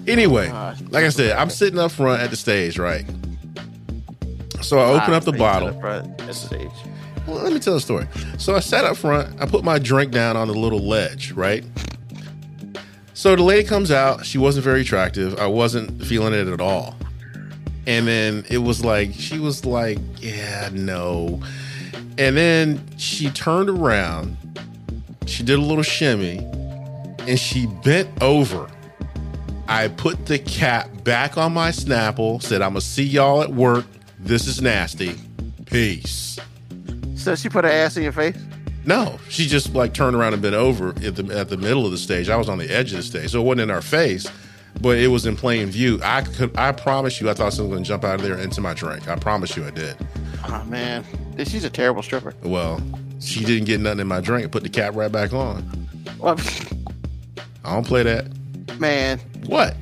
[0.06, 0.80] anyway, oh gosh.
[0.90, 3.04] like I said, I'm sitting up front at the stage, right?
[4.62, 5.72] So I open ah, up the bottle.
[5.72, 6.70] the front the stage.
[7.26, 8.06] Well, let me tell the story.
[8.38, 9.40] So I sat up front.
[9.40, 11.64] I put my drink down on the little ledge, right?
[13.20, 14.24] So the lady comes out.
[14.24, 15.38] She wasn't very attractive.
[15.38, 16.96] I wasn't feeling it at all.
[17.86, 21.42] And then it was like, she was like, yeah, no.
[22.16, 24.38] And then she turned around.
[25.26, 26.38] She did a little shimmy
[27.28, 28.70] and she bent over.
[29.68, 33.52] I put the cap back on my Snapple, said, I'm going to see y'all at
[33.52, 33.84] work.
[34.18, 35.14] This is nasty.
[35.66, 36.38] Peace.
[37.16, 38.38] So she put her ass in your face?
[38.86, 41.92] No, she just like turned around and bent over at the at the middle of
[41.92, 42.28] the stage.
[42.28, 44.26] I was on the edge of the stage, so it wasn't in our face,
[44.80, 46.00] but it was in plain view.
[46.02, 48.38] I could, I promise you, I thought someone was going to jump out of there
[48.38, 49.06] into my drink.
[49.08, 49.96] I promise you, I did.
[50.48, 51.04] Oh man.
[51.44, 52.34] She's a terrible stripper.
[52.42, 52.80] Well,
[53.20, 54.50] she didn't get nothing in my drink.
[54.52, 55.88] Put the cap right back on.
[56.18, 56.38] Well,
[57.64, 58.26] I don't play that.
[58.78, 59.76] man, What?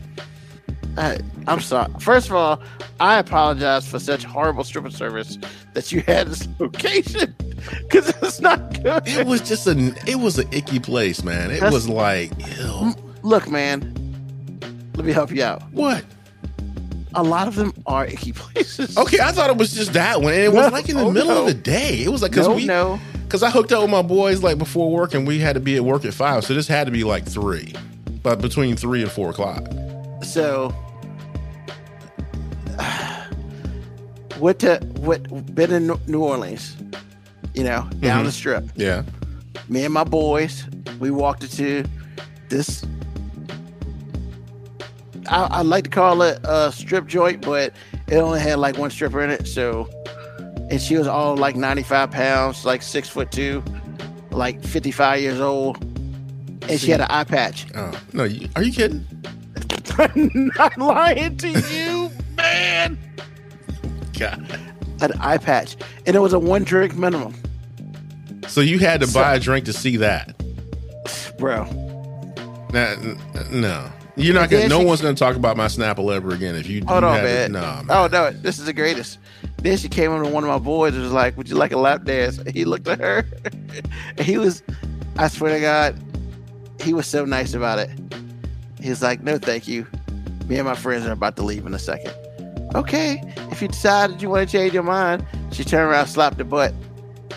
[0.97, 1.93] I, I'm sorry.
[2.01, 2.61] First of all,
[2.99, 5.39] I apologize for such horrible stripper service
[5.75, 7.35] that you had this location
[7.83, 9.07] because it's not good.
[9.07, 9.95] It was just a.
[10.07, 11.51] It was an icky place, man.
[11.51, 12.95] It That's- was like, ew.
[13.23, 13.95] Look, man,
[14.95, 15.63] let me help you out.
[15.73, 16.05] What?
[17.15, 18.97] A lot of them are icky places.
[18.99, 20.35] Okay, I thought it was just that one.
[20.35, 21.41] And it was like in the oh, middle no.
[21.41, 22.03] of the day.
[22.03, 23.01] It was like because no, we no.
[23.29, 25.77] Because I hooked up with my boys like before work, and we had to be
[25.77, 27.75] at work at five, so this had to be like three,
[28.23, 29.67] but between three and four o'clock.
[30.23, 30.75] So,
[34.39, 36.77] went to what been in New Orleans,
[37.55, 38.27] you know, down Mhm.
[38.27, 38.65] the strip.
[38.77, 39.03] Yeah,
[39.69, 40.65] Me and my boys,
[41.01, 41.85] we walked into
[42.49, 42.85] this.
[45.29, 47.73] I, I like to call it a strip joint, but
[48.07, 49.47] it only had like one stripper in it.
[49.47, 49.89] So,
[50.71, 53.63] and she was all like 95 pounds, like six foot two,
[54.31, 55.83] like 55 years old,
[56.69, 57.67] and she had an eye patch.
[57.75, 59.05] Oh no, you, are you kidding?
[59.99, 62.99] I'm not lying to you, man.
[64.19, 64.59] God.
[65.01, 65.77] An eye patch,
[66.07, 67.35] and it was a one drink minimum,
[68.49, 70.35] So you had to So- buy a drink to see that?
[71.39, 71.65] bro.
[72.73, 73.19] Nah, n-
[73.51, 74.69] no, you're not gonna.
[74.69, 76.85] No she- one's gonna talk about my Snapple ever again if you.
[76.87, 77.45] Hold you on, man.
[77.45, 77.53] it.
[77.53, 77.87] Man.
[77.89, 79.19] Oh no, this is the greatest.
[79.63, 81.73] Then she came up to one of my boys and was like, "Would you like
[81.73, 83.25] a lap dance?" And he looked at her,
[84.17, 84.63] and he was,
[85.17, 85.99] I swear to God,
[86.81, 87.91] he was so nice about it.
[88.81, 89.87] He's like, "No, thank you.
[90.47, 92.13] Me and my friends are about to leave in a second.
[92.75, 96.45] Okay, if you decided you want to change your mind, she turned around, slapped the
[96.45, 96.75] butt,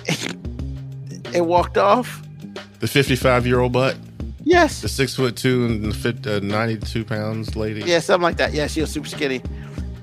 [1.33, 2.21] and walked off.
[2.79, 3.95] The 55 year old butt,
[4.43, 7.81] Yes, the six foot two and uh, 92 pounds lady.
[7.81, 8.53] yeah, something like that.
[8.53, 9.41] Yeah, she was super skinny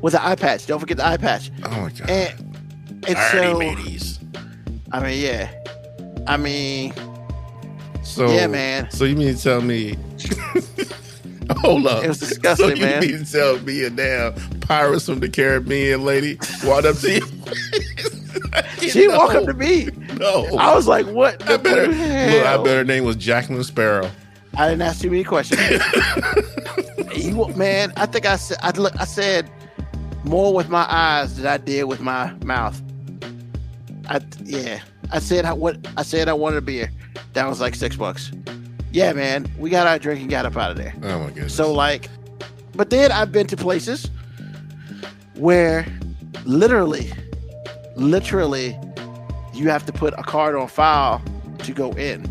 [0.01, 0.67] with an eye patch.
[0.67, 1.51] Don't forget the eye patch.
[1.65, 2.09] Oh my god.
[2.09, 4.21] And and so, ladies.
[4.93, 5.51] I mean, yeah.
[6.27, 6.95] I mean,
[8.03, 8.91] So Yeah, man.
[8.91, 9.97] So you mean to tell me?
[11.59, 12.05] Hold up.
[12.05, 13.03] It was disgusting, so you man.
[13.03, 17.27] to tell me a damn pirates from the Caribbean lady walked up to you?
[18.89, 19.89] she No, walked up to me.
[20.19, 20.47] No.
[20.59, 21.87] I was like, "What I better.
[21.87, 24.11] blue hell?" Look, I bet her name was Jacqueline Sparrow.
[24.57, 25.61] I didn't ask too many questions.
[27.15, 29.51] you, man, I think I said I, look- I said
[30.25, 32.81] more with my eyes than I did with my mouth.
[34.09, 34.81] I yeah,
[35.13, 36.91] I said I, what I said I wanted a beer.
[37.35, 38.33] That was like six bucks.
[38.91, 40.95] Yeah, man, we got our drink and got up out of there.
[41.03, 41.55] Oh my goodness.
[41.55, 42.09] So like,
[42.75, 44.11] but then I've been to places
[45.35, 45.87] where
[46.45, 47.13] literally,
[47.97, 48.79] literally,
[49.55, 51.23] you have to put a card on file
[51.59, 52.25] to go in.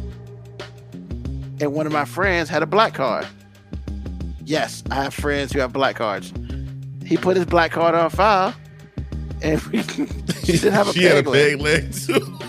[1.60, 3.26] And one of my friends had a black card.
[4.44, 6.32] Yes, I have friends who have black cards.
[7.06, 8.54] He put his black card on file,
[9.42, 9.82] and we,
[10.44, 11.60] she didn't have a she had a leg.
[11.60, 12.40] peg leg too.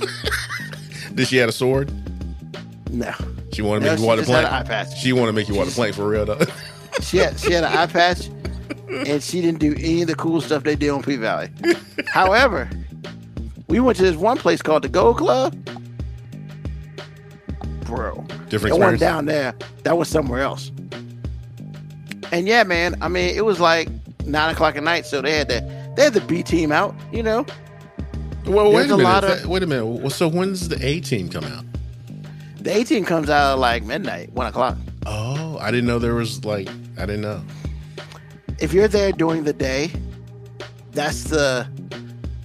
[1.14, 1.90] Did she have a sword?
[2.92, 3.12] No,
[3.58, 4.96] She wanted to no, make you water just had an eye patch.
[5.00, 6.38] She wanted to make you water plank for real though.
[7.02, 8.28] She had she had an eye patch,
[8.88, 11.48] and she didn't do any of the cool stuff they did on P Valley.
[12.06, 12.70] However,
[13.66, 15.56] we went to this one place called the Gold Club.
[17.84, 19.54] Bro, Different that wasn't down there.
[19.82, 20.70] That was somewhere else.
[22.30, 22.96] And yeah, man.
[23.02, 23.88] I mean, it was like
[24.24, 25.60] nine o'clock at night, so they had the
[25.96, 26.94] they had the B team out.
[27.12, 27.44] You know,
[28.46, 29.02] Well, wait There's a a minute.
[29.10, 29.84] lot of- wait a minute.
[29.86, 31.64] Well, So when's the A team come out?
[32.58, 34.76] The A team comes out like midnight, one o'clock.
[35.06, 37.42] Oh, I didn't know there was like I didn't know.
[38.58, 39.90] If you're there during the day,
[40.92, 41.66] that's the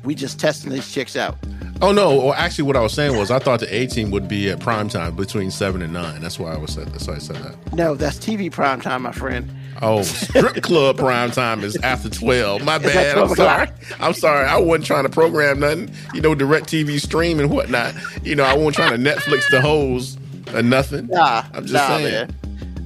[0.03, 1.37] we just testing these chicks out.
[1.81, 2.15] Oh no!
[2.15, 4.59] Well, actually, what I was saying was I thought the A team would be at
[4.59, 6.21] prime time between seven and nine.
[6.21, 6.87] That's why I was said.
[6.89, 7.73] That's why I said that.
[7.73, 9.51] No, that's TV prime time, my friend.
[9.81, 12.63] Oh, strip club prime time is after twelve.
[12.63, 13.17] My bad.
[13.17, 13.67] I'm sorry.
[13.99, 14.45] I'm sorry.
[14.45, 15.91] I wasn't trying to program nothing.
[16.13, 17.93] You know, DirecTV stream and whatnot.
[18.23, 20.17] You know, I wasn't trying to Netflix the hoes
[20.53, 21.07] or nothing.
[21.07, 22.27] Nah, I'm just nah, saying.
[22.27, 22.35] man.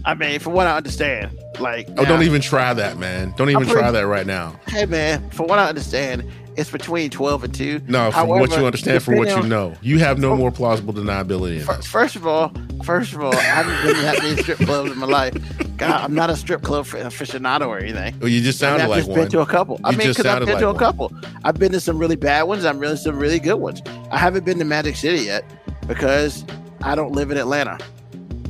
[0.05, 3.33] I mean, from what I understand, like, Oh, don't even try that, man.
[3.35, 4.57] Don't even I'm try that right now.
[4.67, 6.23] Hey, man, from what I understand,
[6.57, 7.79] it's between twelve and two.
[7.87, 11.59] No, from what you understand, from what you know, you have no more plausible deniability
[11.61, 12.51] in First of all,
[12.83, 15.33] first of all, I haven't been to that many strip clubs in my life.
[15.77, 18.19] God, I'm not a strip club aficionado or anything.
[18.19, 19.19] Well, you just I mean, sounded I've like just one.
[19.19, 19.79] been to a couple.
[19.83, 20.79] I You mean, because I've been like to a one.
[20.79, 21.13] couple.
[21.43, 22.65] I've been to some really bad ones.
[22.65, 23.81] I'm really some really good ones.
[24.11, 25.45] I haven't been to Magic City yet
[25.87, 26.43] because
[26.81, 27.77] I don't live in Atlanta,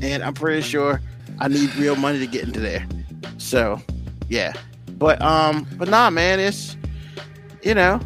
[0.01, 1.01] and I'm pretty sure
[1.39, 2.88] I need real money to get into there.
[3.38, 3.82] So,
[4.30, 4.53] yeah.
[4.91, 6.78] But um, but nah, man, it's
[7.68, 7.99] you know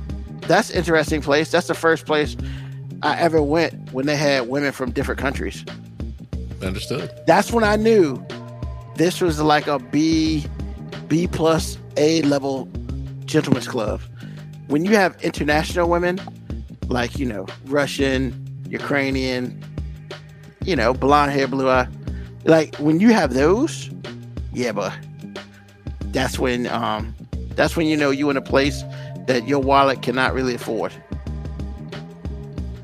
[0.47, 1.51] that's interesting place.
[1.51, 2.36] That's the first place
[3.03, 5.64] I ever went when they had women from different countries
[6.64, 7.12] Understood.
[7.28, 8.24] that's when I knew
[8.95, 10.45] this was like a B,
[11.07, 12.68] B plus A level
[13.26, 14.01] gentleman's club.
[14.68, 16.20] When you have international women,
[16.88, 18.34] like you know Russian,
[18.68, 19.64] Ukrainian,
[20.66, 21.88] you know blonde hair, blue eye,
[22.45, 23.91] like when you have those,
[24.53, 24.91] yeah, but
[26.12, 27.16] that's when um
[27.55, 28.84] that's when you know you in a place
[29.28, 30.93] that your wallet cannot really afford.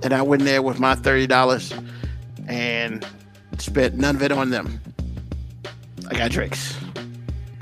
[0.03, 1.73] And I went there with my thirty dollars
[2.47, 3.05] and
[3.57, 4.79] spent none of it on them.
[6.09, 6.77] I got drinks.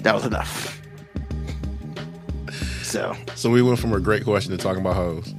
[0.03, 0.73] That was enough.
[2.83, 5.33] So, So we went from a great question to talking about hoes.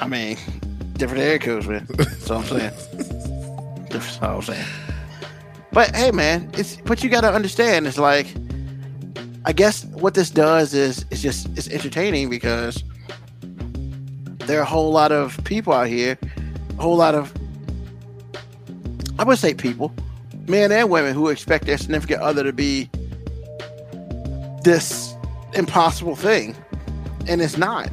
[0.00, 0.36] I mean,
[0.92, 1.84] different area codes, man.
[1.96, 3.86] That's all I'm saying.
[3.90, 4.66] That's all I'm saying.
[5.72, 7.86] But hey, man, it's but you got to understand.
[7.88, 8.32] It's like,
[9.44, 12.84] I guess what this does is it's just it's entertaining because
[14.46, 16.18] there are a whole lot of people out here,
[16.78, 17.32] a whole lot of
[19.18, 19.92] I would say people,
[20.48, 22.88] men and women, who expect their significant other to be
[24.62, 25.14] this
[25.54, 26.56] impossible thing,
[27.28, 27.90] and it's not.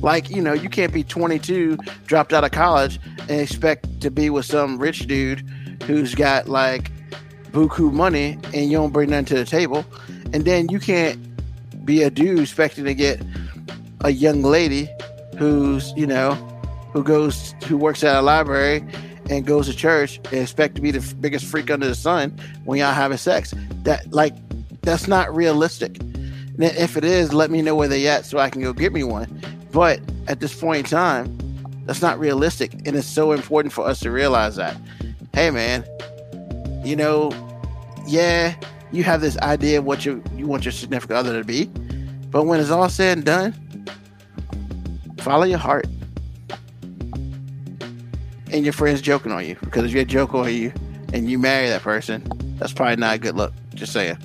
[0.00, 1.76] Like, you know, you can't be 22,
[2.06, 5.40] dropped out of college, and expect to be with some rich dude
[5.84, 6.90] who's got like
[7.52, 9.84] buku money and you don't bring nothing to the table.
[10.32, 11.18] And then you can't
[11.84, 13.22] be a dude expecting to get
[14.00, 14.88] a young lady
[15.38, 16.32] who's, you know,
[16.92, 18.84] who goes, who works at a library
[19.30, 22.78] and goes to church and expect to be the biggest freak under the sun when
[22.78, 23.54] y'all having sex.
[23.84, 24.34] That, like,
[24.82, 25.98] that's not realistic.
[26.00, 28.92] And if it is, let me know where they at so I can go get
[28.92, 29.40] me one.
[29.70, 31.38] But at this point in time,
[31.86, 34.76] that's not realistic, and it's so important for us to realize that.
[35.32, 35.84] Hey, man,
[36.84, 37.30] you know,
[38.06, 38.54] yeah,
[38.90, 41.66] you have this idea of what you you want your significant other to be,
[42.30, 43.86] but when it's all said and done,
[45.18, 45.86] follow your heart.
[48.50, 50.72] And your friends joking on you because if you're joking on you
[51.14, 52.22] and you marry that person,
[52.58, 53.54] that's probably not a good look.
[53.74, 54.18] Just saying.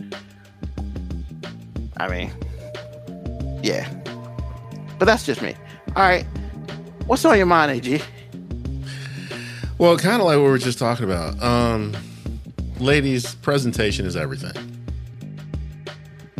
[1.95, 2.31] I mean,
[3.63, 3.89] yeah.
[4.99, 5.55] But that's just me.
[5.95, 6.25] All right.
[7.05, 8.01] What's on your mind, AG?
[9.77, 11.41] Well, kind of like what we were just talking about.
[11.41, 11.95] Um,
[12.79, 14.55] ladies, presentation is everything.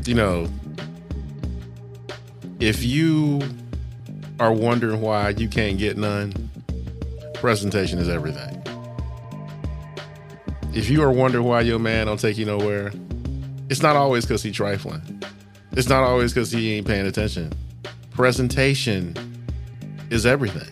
[0.06, 0.48] You know,
[2.60, 3.42] if you
[4.40, 6.50] are wondering why you can't get none,
[7.34, 8.62] presentation is everything.
[10.74, 12.92] If you are wondering why your man don't take you nowhere,
[13.70, 15.24] it's not always because he trifling.
[15.74, 17.52] It's not always because he ain't paying attention.
[18.12, 19.16] Presentation
[20.10, 20.72] is everything.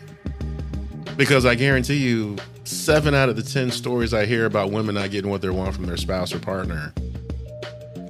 [1.17, 2.37] Because I guarantee you,
[2.67, 5.75] seven out of the 10 stories I hear about women not getting what they want
[5.75, 6.93] from their spouse or partner,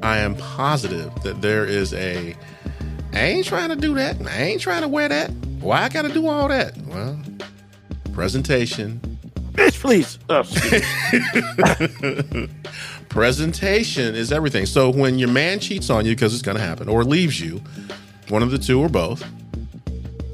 [0.01, 2.36] I am positive that there is a,
[3.14, 4.18] I ain't trying to do that.
[4.28, 5.32] I ain't trying to wear that.
[5.60, 6.78] Why I got to do all that?
[6.88, 7.20] Well,
[8.14, 8.99] presentation.
[9.51, 10.20] Bitch, please.
[10.30, 10.43] Oh.
[13.10, 14.66] Presentation is everything.
[14.66, 17.62] So when your man cheats on you, because it's going to happen, or leaves you,
[18.28, 19.24] one of the two or both,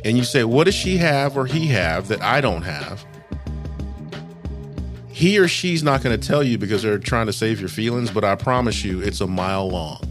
[0.03, 3.05] and you say, What does she have or he have that I don't have?
[5.21, 8.09] He or she's not going to tell you because they're trying to save your feelings,
[8.09, 10.01] but I promise you it's a mile long.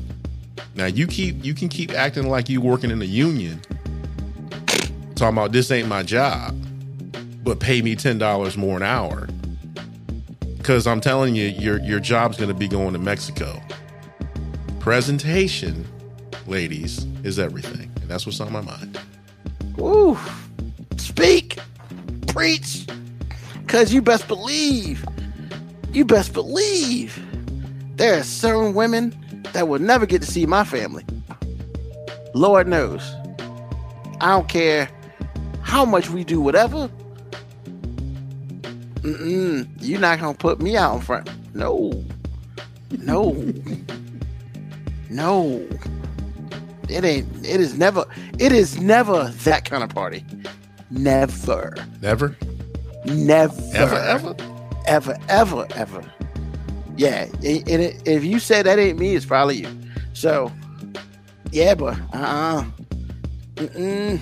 [0.76, 3.61] Now you keep you can keep acting like you working in a union,
[5.16, 6.54] talking about this ain't my job,
[7.42, 9.28] but pay me ten dollars more an hour.
[10.62, 13.61] Cause I'm telling you, your your job's gonna be going to Mexico.
[14.78, 15.88] Presentation,
[16.46, 17.90] ladies, is everything.
[18.00, 18.96] And that's what's on my mind.
[19.80, 20.16] Ooh.
[20.98, 21.58] Speak.
[22.28, 22.86] Preach.
[23.70, 25.04] Cause you best believe.
[25.92, 27.24] You best believe.
[27.94, 29.14] There are certain women
[29.52, 31.06] that will never get to see my family.
[32.34, 33.14] Lord knows.
[34.20, 34.90] I don't care
[35.62, 36.90] how much we do whatever.
[39.02, 41.30] Mm-mm, you're not gonna put me out in front.
[41.54, 42.04] No,
[42.98, 43.34] no,
[45.10, 45.64] no.
[46.88, 47.46] It ain't.
[47.46, 48.04] It is never.
[48.40, 50.24] It is never that kind of party.
[50.90, 51.76] Never.
[52.02, 52.36] Never?
[53.05, 53.55] Never.
[53.72, 54.36] Ever, ever?
[54.86, 56.05] Ever, ever, ever.
[56.96, 57.24] Yeah.
[57.42, 59.68] And it, if you say that ain't me, it's probably you.
[60.12, 60.53] So,
[61.53, 62.64] yeah, but uh
[63.59, 64.18] uh-uh.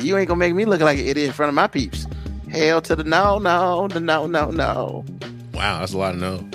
[0.00, 2.06] You ain't gonna make me look like an idiot in front of my peeps.
[2.50, 5.04] Hell to the no, no, the no, no, no.
[5.52, 6.48] Wow, that's a lot of no.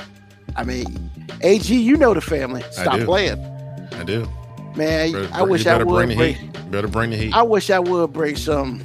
[0.56, 0.86] I mean,
[1.41, 2.64] AG, you know the family.
[2.72, 3.39] Stop playing.
[3.93, 4.28] I do.
[4.76, 6.72] Man, Better- I wish I would bring the bring.
[6.72, 7.34] Better bring the heat.
[7.34, 8.82] I wish I would bring some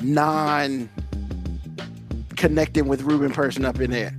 [0.00, 0.88] non
[2.42, 4.12] connecting with Ruben person up in there.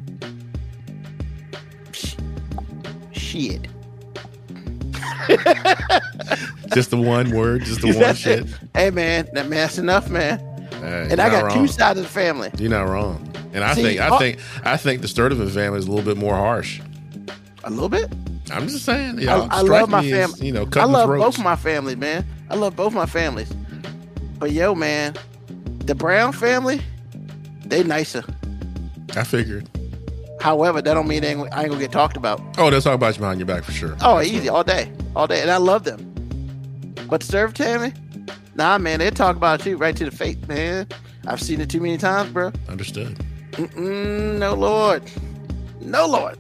[3.11, 3.67] Shit.
[6.73, 8.39] just the one word, just the one shit.
[8.45, 8.47] it.
[8.73, 10.39] Hey man, that man, that's enough, man.
[10.75, 11.57] Uh, And I got wrong.
[11.57, 12.49] two sides of the family.
[12.57, 13.29] You're not wrong.
[13.53, 16.05] And I See, think I uh, think I think the Sturdivant family is a little
[16.05, 16.79] bit more harsh.
[17.65, 18.09] A little bit.
[18.51, 19.19] I'm just saying.
[19.19, 20.45] I, Y'all I strike love my family.
[20.47, 21.35] You know, I love throats.
[21.37, 22.25] both my families, man.
[22.49, 23.51] I love both my families.
[24.39, 25.13] But yo, man,
[25.79, 26.81] the Brown family,
[27.65, 28.23] they nicer.
[29.15, 29.69] I figured.
[30.39, 32.41] However, that don't mean they ain't, I ain't gonna get talked about.
[32.57, 33.95] Oh, they'll talk about you behind your back for sure.
[34.01, 36.09] Oh, easy, all day, all day, and I love them.
[37.09, 37.93] But serve Tammy,
[38.55, 40.87] nah, man, they talk about you right to the face, man.
[41.27, 42.51] I've seen it too many times, bro.
[42.67, 43.17] Understood.
[43.51, 45.03] Mm-mm, no lord,
[45.79, 46.37] no lord.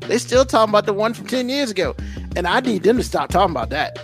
[0.00, 1.94] They still talking about the one from ten years ago,
[2.34, 3.96] and I need them to stop talking about that.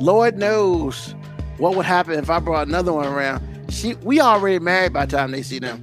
[0.00, 1.14] Lord knows
[1.58, 3.42] what would happen if I brought another one around.
[3.72, 5.82] She, we already married by the time they see them.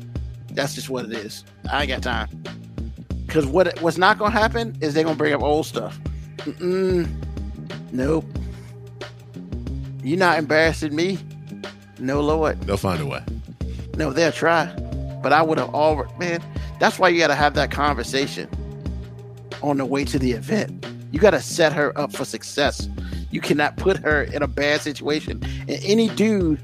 [0.51, 1.43] That's just what it is.
[1.71, 2.43] I ain't got time.
[3.27, 5.99] Cause what what's not gonna happen is they're gonna bring up old stuff.
[6.37, 7.07] Mm-mm,
[7.91, 8.25] nope.
[10.03, 11.19] You're not embarrassing me.
[11.99, 12.61] No lord.
[12.61, 13.23] They'll find a way.
[13.97, 14.65] No, they'll try.
[15.21, 16.41] But I would have already, man.
[16.79, 18.49] That's why you got to have that conversation
[19.61, 20.85] on the way to the event.
[21.11, 22.87] You got to set her up for success.
[23.31, 25.43] You cannot put her in a bad situation.
[25.67, 26.61] And any dude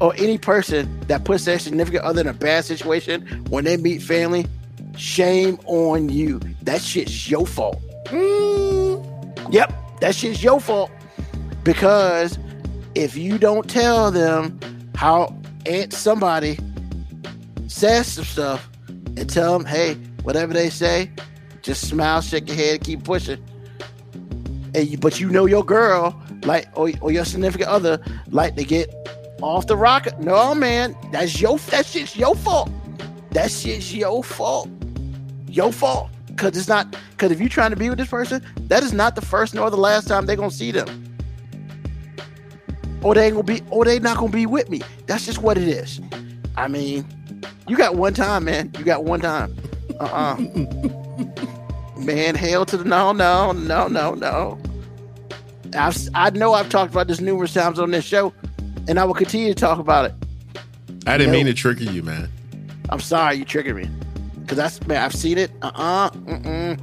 [0.00, 4.02] or any person that puts their significant other in a bad situation when they meet
[4.02, 4.46] family,
[4.96, 6.40] shame on you.
[6.62, 7.80] That shit's your fault.
[8.06, 10.90] Mm, yep, that shit's your fault.
[11.64, 12.38] Because
[12.94, 14.58] if you don't tell them
[14.94, 15.36] how
[15.66, 16.58] Aunt somebody
[17.66, 21.10] says some stuff and tell them, hey, whatever they say,
[21.62, 23.44] just smile, shake your head, keep pushing.
[24.74, 28.64] And you, but you know your girl, like or, or your significant other, like to
[28.64, 28.92] get
[29.42, 30.18] off the rocket.
[30.20, 32.70] No, man, that's your that shit's your fault.
[33.30, 34.68] That shit's your fault.
[35.46, 36.10] Your fault.
[36.36, 39.16] Cause it's not cause if you're trying to be with this person, that is not
[39.16, 41.04] the first nor the last time they're gonna see them.
[43.02, 44.82] Or they ain't gonna be or they not gonna be with me.
[45.06, 46.00] That's just what it is.
[46.56, 47.06] I mean,
[47.66, 48.70] you got one time, man.
[48.78, 49.56] You got one time.
[50.00, 50.36] Uh-uh.
[51.98, 54.58] man, hell to the no, no, no, no, no.
[55.74, 58.32] I've, I know I've talked about this numerous times on this show,
[58.88, 60.14] and I will continue to talk about it.
[61.06, 61.38] I didn't No.
[61.38, 62.28] mean to trigger you, man.
[62.88, 63.88] I'm sorry you triggered me.
[64.46, 65.50] Cause that's man, I've seen it.
[65.62, 66.10] Uh-uh.
[66.10, 66.80] Mm-mm.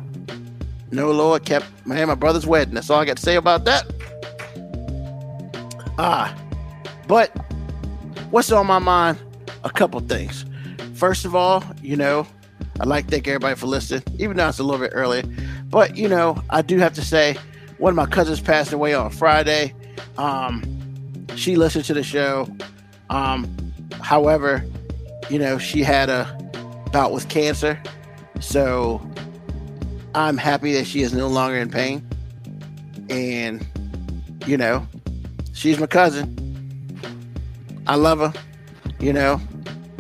[0.92, 2.76] No Lord kept man, my brother's wedding.
[2.76, 3.86] That's all I got to say about that.
[5.98, 6.36] Ah.
[7.08, 7.30] But
[8.32, 9.18] what's on my mind?
[9.64, 10.46] A couple things.
[10.94, 12.28] First of all, you know,
[12.80, 15.24] I'd like to thank everybody for listening, even though it's a little bit early.
[15.70, 17.36] But you know, I do have to say,
[17.78, 19.74] one of my cousins passed away on Friday.
[20.18, 20.64] Um,
[21.36, 22.48] she listened to the show.
[23.10, 24.64] Um, however,
[25.30, 26.26] you know, she had a
[26.92, 27.82] bout with cancer.
[28.40, 29.02] So
[30.14, 32.08] I'm happy that she is no longer in pain.
[33.10, 33.66] And,
[34.46, 34.88] you know,
[35.54, 36.32] she's my cousin.
[37.88, 38.34] I love her,
[39.00, 39.40] you know,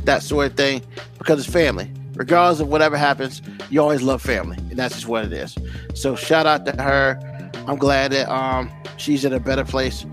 [0.05, 0.81] that sort of thing,
[1.17, 1.91] because it's family.
[2.15, 4.57] Regardless of whatever happens, you always love family.
[4.57, 5.55] And that's just what it is.
[5.93, 7.19] So shout out to her.
[7.67, 10.05] I'm glad that um she's in a better place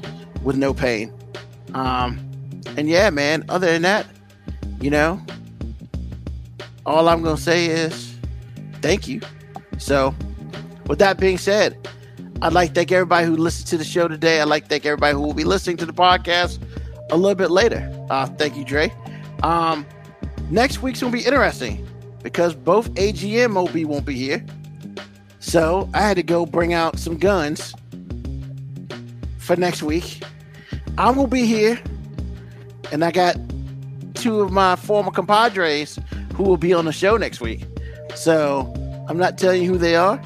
[0.43, 1.13] with no pain.
[1.75, 2.19] Um
[2.77, 4.07] and yeah, man, other than that,
[4.81, 5.21] you know,
[6.87, 8.17] all I'm going to say is
[8.81, 9.21] thank you.
[9.79, 10.15] So,
[10.87, 11.89] with that being said,
[12.41, 14.41] I'd like to thank everybody who listened to the show today.
[14.41, 16.59] I'd like to thank everybody who will be listening to the podcast
[17.11, 17.89] a little bit later.
[18.11, 18.93] Uh, thank you, Dre.
[19.43, 19.87] Um,
[20.51, 21.87] next week's going to be interesting
[22.23, 24.45] because both AGM OB won't be here.
[25.39, 27.75] So, I had to go bring out some guns
[29.43, 30.23] for next week.
[30.99, 31.81] I'm to be here,
[32.93, 33.37] and I got
[34.15, 35.99] two of my former compadres
[36.35, 37.67] who will be on the show next week.
[38.15, 38.73] So
[39.09, 40.23] I'm not telling you who they are.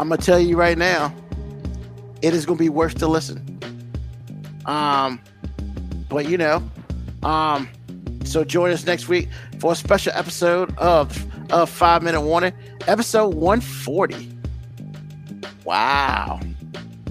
[0.00, 1.12] I'm gonna tell you right now,
[2.22, 3.44] it is gonna be worth to listen.
[4.66, 5.20] Um,
[6.08, 6.62] but you know,
[7.22, 7.68] um,
[8.24, 9.28] so join us next week
[9.58, 12.52] for a special episode of of Five Minute Warning,
[12.86, 14.36] episode 140.
[15.64, 16.40] Wow,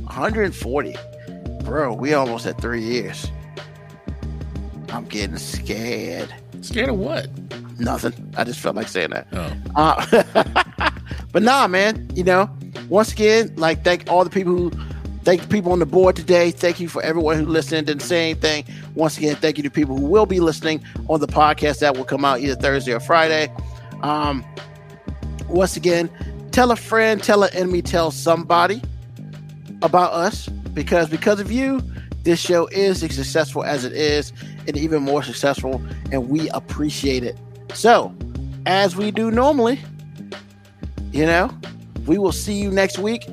[0.04, 0.95] 140,
[1.68, 1.94] bro.
[1.94, 3.30] We almost at three years.
[4.89, 6.34] I'm getting scared.
[6.61, 7.27] Scared of what?
[7.77, 8.34] Nothing.
[8.38, 9.27] I just felt like saying that.
[9.34, 10.91] Oh, Uh,
[11.34, 12.10] but nah, man.
[12.15, 12.49] You know,
[12.88, 14.72] once again, like thank all the people who,
[15.23, 16.52] thank the people on the board today.
[16.52, 18.64] Thank you for everyone who listened didn't say anything.
[18.95, 22.06] Once again, thank you to people who will be listening on the podcast that will
[22.06, 23.53] come out either Thursday or Friday.
[24.03, 24.45] Um,
[25.49, 26.10] once again,
[26.52, 28.81] tell a friend, tell an enemy, tell somebody
[29.81, 31.82] about us because because of you,
[32.22, 34.32] this show is as successful as it is,
[34.68, 35.82] and even more successful,
[36.12, 37.36] and we appreciate it.
[37.74, 38.16] So,
[38.68, 39.80] as we do normally,
[41.12, 41.49] you know,
[42.06, 43.26] we will see you next week.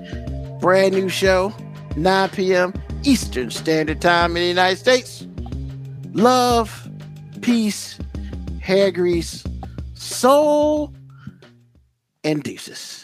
[0.58, 1.52] Brand new show,
[1.98, 2.72] 9 p.m.
[3.02, 5.26] Eastern Standard Time in the United States.
[6.14, 6.88] Love,
[7.42, 7.98] peace,
[8.62, 9.44] hair grease,
[9.92, 10.94] soul,
[12.24, 13.03] and deuces.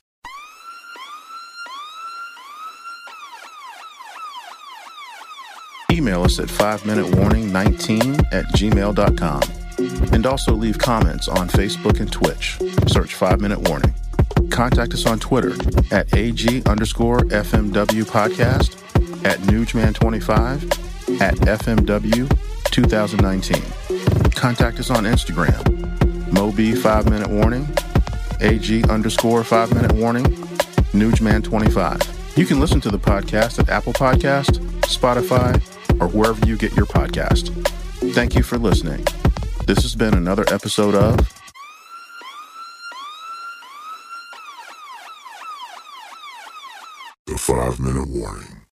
[6.00, 9.42] Email us at 5 minute warning 19 at gmail.com.
[10.14, 12.58] And also leave comments on Facebook and Twitch.
[12.90, 13.94] Search 5 Minute Warning.
[14.50, 15.52] Contact us on Twitter
[15.90, 18.76] at AG underscore FMW podcast,
[19.26, 22.28] at Newsman25, at FMW
[22.70, 24.30] 2019.
[24.32, 27.68] Contact us on Instagram, Moby 5 Minute Warning,
[28.40, 30.24] AG underscore 5 Minute Warning,
[30.94, 32.38] Newsman25.
[32.38, 35.60] You can listen to the podcast at Apple Podcast, Spotify,
[36.00, 37.50] or wherever you get your podcast.
[38.14, 39.04] Thank you for listening.
[39.66, 41.18] This has been another episode of
[47.26, 48.59] The five minute warning.